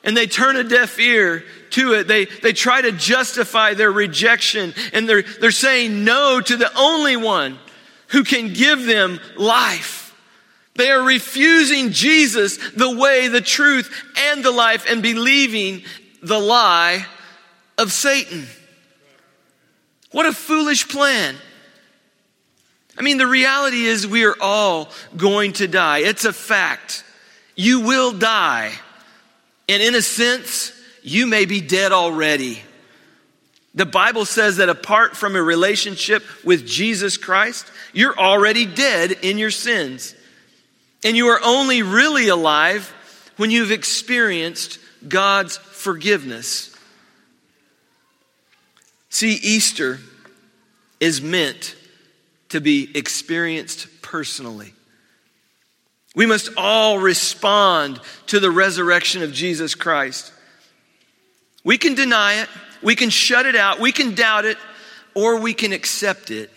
and 0.04 0.16
they 0.16 0.28
turn 0.28 0.56
a 0.56 0.64
deaf 0.64 1.00
ear 1.00 1.44
to 1.72 1.94
it. 1.94 2.08
They, 2.08 2.26
they 2.26 2.54
try 2.54 2.82
to 2.82 2.92
justify 2.92 3.74
their 3.74 3.92
rejection 3.92 4.74
and 4.94 5.08
they're, 5.08 5.22
they're 5.22 5.52
saying 5.52 6.04
no 6.04 6.42
to 6.42 6.58
the 6.58 6.72
only 6.78 7.18
one 7.18 7.58
who 8.08 8.24
can 8.24 8.54
give 8.54 8.86
them 8.86 9.20
life. 9.38 10.02
They 10.76 10.90
are 10.90 11.04
refusing 11.04 11.92
Jesus, 11.92 12.58
the 12.72 12.98
way, 12.98 13.28
the 13.28 13.42
truth, 13.42 13.92
and 14.18 14.44
the 14.44 14.52
life, 14.52 14.86
and 14.90 15.04
believing 15.04 15.84
the 16.24 16.40
lie 16.40 17.06
of 17.78 17.92
Satan. 17.92 18.48
What 20.12 20.26
a 20.26 20.34
foolish 20.34 20.88
plan. 20.88 21.36
I 22.98 23.02
mean, 23.02 23.18
the 23.18 23.28
reality 23.28 23.84
is 23.84 24.06
we 24.06 24.26
are 24.26 24.36
all 24.40 24.90
going 25.16 25.54
to 25.54 25.68
die. 25.68 26.00
It's 26.00 26.26
a 26.26 26.34
fact. 26.34 27.04
You 27.56 27.82
will 27.82 28.12
die. 28.12 28.74
And 29.72 29.82
in 29.82 29.96
a 29.96 30.02
sense, 30.02 30.74
you 31.02 31.26
may 31.26 31.46
be 31.46 31.62
dead 31.62 31.94
already. 31.94 32.62
The 33.74 33.86
Bible 33.86 34.26
says 34.26 34.58
that 34.58 34.68
apart 34.68 35.16
from 35.16 35.38
a 35.38 35.42
relationship 35.42 36.24
with 36.44 36.68
Jesus 36.68 37.16
Christ, 37.16 37.72
you're 37.94 38.20
already 38.20 38.66
dead 38.66 39.14
in 39.22 39.38
your 39.38 39.50
sins. 39.50 40.14
And 41.06 41.16
you 41.16 41.28
are 41.28 41.40
only 41.42 41.84
really 41.84 42.28
alive 42.28 42.94
when 43.38 43.50
you've 43.50 43.72
experienced 43.72 44.78
God's 45.08 45.56
forgiveness. 45.56 46.76
See, 49.10 49.36
Easter 49.36 50.02
is 51.00 51.22
meant 51.22 51.78
to 52.50 52.60
be 52.60 52.92
experienced 52.94 53.88
personally. 54.02 54.74
We 56.16 56.26
must 56.26 56.50
all 56.58 57.00
respond 57.00 58.00
to 58.28 58.40
the 58.40 58.52
resurrection 58.52 59.24
of 59.24 59.32
Jesus 59.32 59.76
Christ. 59.76 60.34
We 61.64 61.78
can 61.78 61.96
deny 61.96 62.42
it, 62.42 62.50
we 62.82 62.96
can 62.96 63.10
shut 63.10 63.46
it 63.46 63.56
out, 63.56 63.80
we 63.80 63.92
can 63.92 64.14
doubt 64.16 64.46
it, 64.46 64.58
or 65.14 65.40
we 65.40 65.54
can 65.54 65.72
accept 65.72 66.32
it 66.32 66.50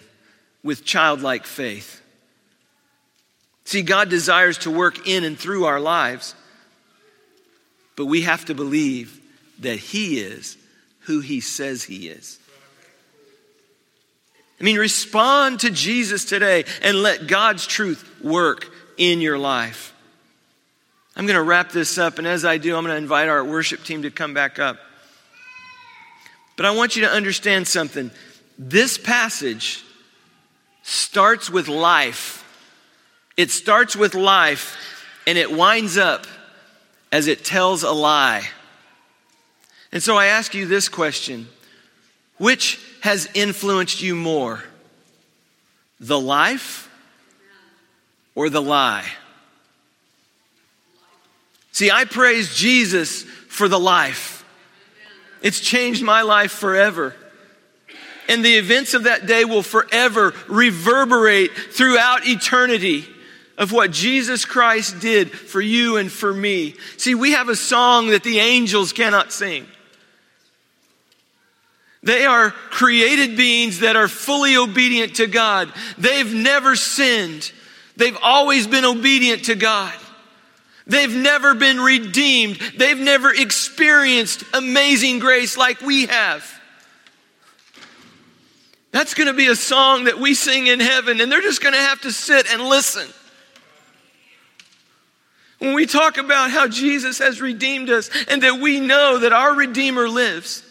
with 0.63 0.85
childlike 0.85 1.45
faith. 1.45 2.01
See, 3.65 3.83
God 3.83 4.09
desires 4.09 4.59
to 4.59 4.71
work 4.71 5.07
in 5.07 5.25
and 5.25 5.39
through 5.39 5.65
our 5.65 5.81
lives, 5.81 6.35
but 7.97 8.07
we 8.07 8.23
have 8.23 8.45
to 8.47 8.55
believe 8.55 9.21
that 9.61 9.79
He 9.79 10.19
is 10.19 10.57
who 11.01 11.21
He 11.21 11.41
says 11.41 11.85
He 11.85 12.09
is. 12.09 12.39
I 14.61 14.65
mean, 14.65 14.79
respond 14.79 15.61
to 15.61 15.71
Jesus 15.71 16.25
today 16.25 16.65
and 16.83 17.03
let 17.03 17.27
God's 17.27 17.67
truth 17.67 18.23
work 18.23 18.74
in 18.97 19.21
your 19.21 19.39
life. 19.39 19.95
I'm 21.17 21.27
going 21.27 21.37
to 21.37 21.43
wrap 21.43 21.71
this 21.71 21.97
up, 21.97 22.19
and 22.19 22.27
as 22.27 22.45
I 22.45 22.59
do, 22.59 22.77
I'm 22.77 22.85
going 22.85 22.95
to 22.95 23.03
invite 23.03 23.29
our 23.29 23.45
worship 23.45 23.85
team 23.85 24.03
to 24.03 24.11
come 24.11 24.35
back 24.35 24.59
up. 24.59 24.79
But 26.57 26.67
I 26.67 26.73
want 26.73 26.97
you 26.97 27.03
to 27.03 27.11
understand 27.11 27.69
something. 27.69 28.11
This 28.59 28.99
passage 28.99 29.85
starts 30.83 31.51
with 31.51 31.69
life. 31.69 32.45
It 33.37 33.51
starts 33.51 33.97
with 33.97 34.15
life, 34.15 34.77
and 35.27 35.39
it 35.39 35.53
winds 35.53 35.97
up 35.97 36.27
as 37.13 37.29
it 37.29 37.45
tells 37.45 37.85
a 37.85 37.93
lie. 37.93 38.49
And 39.93 40.03
so 40.03 40.17
I 40.17 40.27
ask 40.27 40.55
you 40.55 40.67
this 40.67 40.89
question 40.89 41.49
Which 42.39 42.81
has 43.01 43.29
influenced 43.35 44.03
you 44.03 44.17
more? 44.17 44.65
The 46.01 46.19
life 46.19 46.91
or 48.35 48.51
the 48.51 48.63
lie? 48.63 49.07
See, 51.73 51.91
I 51.91 52.05
praise 52.05 52.55
Jesus 52.55 53.23
for 53.23 53.69
the 53.69 53.81
life. 53.81 54.45
It's 55.43 55.61
changed 55.61 56.03
my 56.03 56.23
life 56.23 56.53
forever. 56.53 57.15
And 58.29 58.45
the 58.45 58.55
events 58.55 58.95
of 58.95 59.05
that 59.05 59.27
day 59.27 59.45
will 59.45 59.63
forever 59.63 60.33
reverberate 60.49 61.53
throughout 61.53 62.27
eternity 62.27 63.07
of 63.59 63.73
what 63.73 63.91
Jesus 63.91 64.45
Christ 64.45 65.01
did 65.01 65.31
for 65.31 65.61
you 65.61 65.97
and 65.97 66.11
for 66.11 66.33
me. 66.33 66.75
See, 66.97 67.15
we 67.15 67.33
have 67.33 67.49
a 67.49 67.57
song 67.57 68.09
that 68.09 68.23
the 68.23 68.39
angels 68.39 68.93
cannot 68.93 69.33
sing. 69.33 69.67
They 72.03 72.27
are 72.27 72.51
created 72.51 73.37
beings 73.37 73.81
that 73.81 73.97
are 73.97 74.09
fully 74.09 74.57
obedient 74.57 75.17
to 75.17 75.27
God. 75.27 75.73
They've 75.97 76.33
never 76.33 76.77
sinned. 76.77 77.51
They've 77.97 78.19
always 78.23 78.67
been 78.67 78.85
obedient 78.85 79.47
to 79.47 79.55
God. 79.55 79.95
They've 80.87 81.15
never 81.15 81.55
been 81.55 81.81
redeemed. 81.81 82.57
They've 82.77 82.99
never 82.99 83.33
experienced 83.33 84.45
amazing 84.53 85.19
grace 85.19 85.57
like 85.57 85.81
we 85.81 86.07
have. 86.07 86.51
That's 88.91 89.15
going 89.15 89.29
to 89.29 89.35
be 89.35 89.49
a 89.49 89.57
song 89.57 90.05
that 90.05 90.19
we 90.19 90.35
sing 90.35 90.67
in 90.67 90.79
heaven, 90.81 91.21
and 91.21 91.33
they're 91.33 91.41
just 91.41 91.63
going 91.63 91.75
to 91.75 91.81
have 91.81 92.01
to 92.03 92.13
sit 92.13 92.53
and 92.53 92.63
listen. 92.63 93.09
When 95.59 95.75
we 95.75 95.87
talk 95.87 96.19
about 96.19 96.51
how 96.51 96.69
Jesus 96.69 97.19
has 97.19 97.41
redeemed 97.41 97.91
us 97.91 98.11
and 98.29 98.43
that 98.43 98.61
we 98.61 98.81
know 98.81 99.19
that 99.19 99.33
our 99.33 99.55
Redeemer 99.55 100.09
lives, 100.09 100.63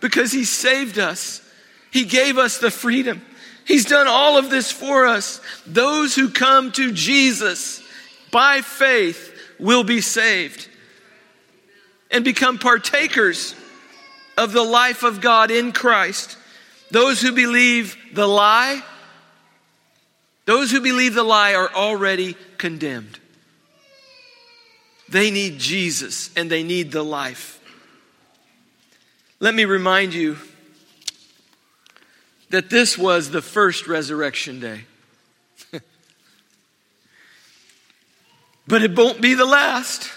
because 0.00 0.32
he 0.32 0.44
saved 0.44 0.98
us. 0.98 1.42
He 1.90 2.04
gave 2.04 2.38
us 2.38 2.58
the 2.58 2.70
freedom. 2.70 3.22
He's 3.66 3.84
done 3.84 4.08
all 4.08 4.36
of 4.36 4.50
this 4.50 4.72
for 4.72 5.06
us. 5.06 5.40
Those 5.66 6.14
who 6.14 6.30
come 6.30 6.72
to 6.72 6.92
Jesus 6.92 7.82
by 8.30 8.60
faith 8.60 9.32
will 9.58 9.84
be 9.84 10.00
saved 10.00 10.68
and 12.10 12.24
become 12.24 12.58
partakers 12.58 13.54
of 14.36 14.52
the 14.52 14.62
life 14.62 15.02
of 15.02 15.20
God 15.20 15.50
in 15.50 15.72
Christ. 15.72 16.36
Those 16.90 17.20
who 17.20 17.32
believe 17.32 17.96
the 18.14 18.26
lie, 18.26 18.82
those 20.46 20.70
who 20.70 20.80
believe 20.80 21.14
the 21.14 21.22
lie 21.22 21.54
are 21.54 21.72
already 21.72 22.36
condemned. 22.58 23.18
They 25.08 25.30
need 25.30 25.58
Jesus 25.58 26.30
and 26.36 26.50
they 26.50 26.62
need 26.62 26.92
the 26.92 27.02
life. 27.02 27.60
Let 29.40 29.54
me 29.54 29.64
remind 29.64 30.14
you 30.14 30.38
that 32.50 32.68
this 32.68 32.98
was 32.98 33.30
the 33.30 33.40
first 33.42 33.86
resurrection 33.86 34.60
day. 34.60 34.84
but 38.66 38.82
it 38.82 38.96
won't 38.96 39.20
be 39.20 39.34
the 39.34 39.46
last. 39.46 40.10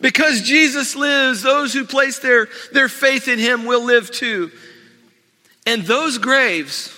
Because 0.00 0.42
Jesus 0.42 0.94
lives, 0.96 1.42
those 1.42 1.72
who 1.72 1.84
place 1.84 2.18
their, 2.20 2.48
their 2.72 2.88
faith 2.88 3.28
in 3.28 3.38
him 3.38 3.64
will 3.64 3.84
live 3.84 4.10
too. 4.10 4.50
And 5.66 5.82
those 5.82 6.18
graves, 6.18 6.94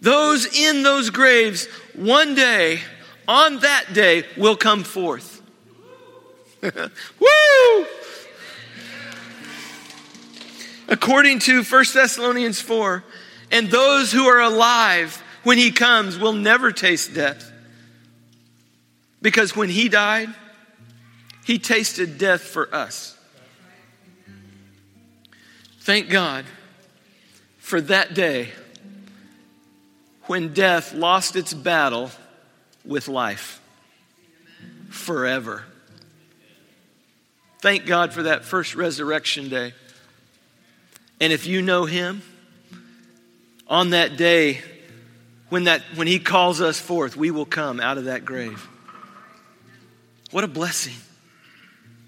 those 0.00 0.46
in 0.46 0.82
those 0.82 1.10
graves, 1.10 1.66
one 1.94 2.34
day, 2.34 2.80
on 3.28 3.60
that 3.60 3.92
day, 3.92 4.24
will 4.36 4.56
come 4.56 4.82
forth. 4.84 5.40
Woo! 6.62 7.86
According 10.88 11.40
to 11.40 11.62
1 11.62 11.84
Thessalonians 11.94 12.60
4, 12.60 13.04
and 13.50 13.68
those 13.68 14.12
who 14.12 14.26
are 14.26 14.40
alive 14.40 15.22
when 15.42 15.58
he 15.58 15.70
comes 15.70 16.18
will 16.18 16.32
never 16.32 16.72
taste 16.72 17.14
death. 17.14 17.52
Because 19.22 19.56
when 19.56 19.68
he 19.68 19.88
died, 19.88 20.28
he 21.44 21.58
tasted 21.58 22.18
death 22.18 22.42
for 22.42 22.72
us. 22.74 23.16
Thank 25.80 26.08
God 26.08 26.44
for 27.58 27.80
that 27.80 28.14
day 28.14 28.50
when 30.24 30.52
death 30.52 30.92
lost 30.92 31.36
its 31.36 31.54
battle 31.54 32.10
with 32.84 33.06
life 33.08 33.60
forever. 34.90 35.64
Thank 37.60 37.86
God 37.86 38.12
for 38.12 38.24
that 38.24 38.44
first 38.44 38.74
resurrection 38.74 39.48
day. 39.48 39.72
And 41.20 41.32
if 41.32 41.46
you 41.46 41.62
know 41.62 41.84
him, 41.84 42.22
on 43.68 43.90
that 43.90 44.16
day, 44.16 44.60
when, 45.48 45.64
that, 45.64 45.82
when 45.94 46.06
he 46.06 46.18
calls 46.18 46.60
us 46.60 46.78
forth, 46.78 47.16
we 47.16 47.30
will 47.30 47.46
come 47.46 47.80
out 47.80 47.98
of 47.98 48.04
that 48.04 48.24
grave. 48.24 48.68
What 50.30 50.44
a 50.44 50.48
blessing. 50.48 50.94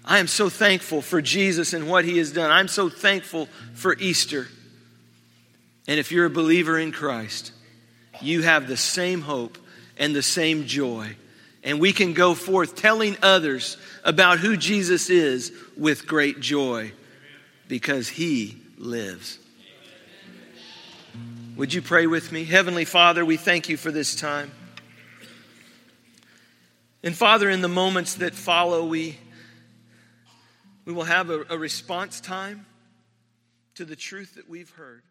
I 0.05 0.19
am 0.19 0.27
so 0.27 0.49
thankful 0.49 1.01
for 1.01 1.21
Jesus 1.21 1.73
and 1.73 1.89
what 1.89 2.05
he 2.05 2.17
has 2.17 2.31
done. 2.31 2.49
I'm 2.49 2.67
so 2.67 2.89
thankful 2.89 3.47
for 3.73 3.95
Easter. 3.97 4.47
And 5.87 5.99
if 5.99 6.11
you're 6.11 6.25
a 6.25 6.29
believer 6.29 6.77
in 6.77 6.91
Christ, 6.91 7.51
you 8.21 8.41
have 8.41 8.67
the 8.67 8.77
same 8.77 9.21
hope 9.21 9.57
and 9.97 10.15
the 10.15 10.23
same 10.23 10.65
joy. 10.65 11.15
And 11.63 11.79
we 11.79 11.93
can 11.93 12.13
go 12.13 12.33
forth 12.33 12.75
telling 12.75 13.17
others 13.21 13.77
about 14.03 14.39
who 14.39 14.55
Jesus 14.55 15.09
is 15.09 15.51
with 15.77 16.07
great 16.07 16.39
joy 16.39 16.91
because 17.67 18.07
he 18.07 18.57
lives. 18.79 19.37
Would 21.57 21.73
you 21.73 21.81
pray 21.81 22.07
with 22.07 22.31
me? 22.31 22.45
Heavenly 22.45 22.85
Father, 22.85 23.25
we 23.25 23.35
thank 23.35 23.67
you 23.67 23.75
for 23.75 23.91
this 23.91 24.15
time. 24.15 24.51
And 27.03 27.13
Father, 27.13 27.49
in 27.49 27.61
the 27.61 27.67
moments 27.67 28.15
that 28.15 28.33
follow, 28.33 28.85
we, 28.85 29.17
we 30.85 30.93
will 30.93 31.03
have 31.03 31.29
a, 31.29 31.45
a 31.49 31.57
response 31.57 32.21
time 32.21 32.65
to 33.75 33.83
the 33.83 33.97
truth 33.97 34.35
that 34.35 34.49
we've 34.49 34.69
heard. 34.71 35.03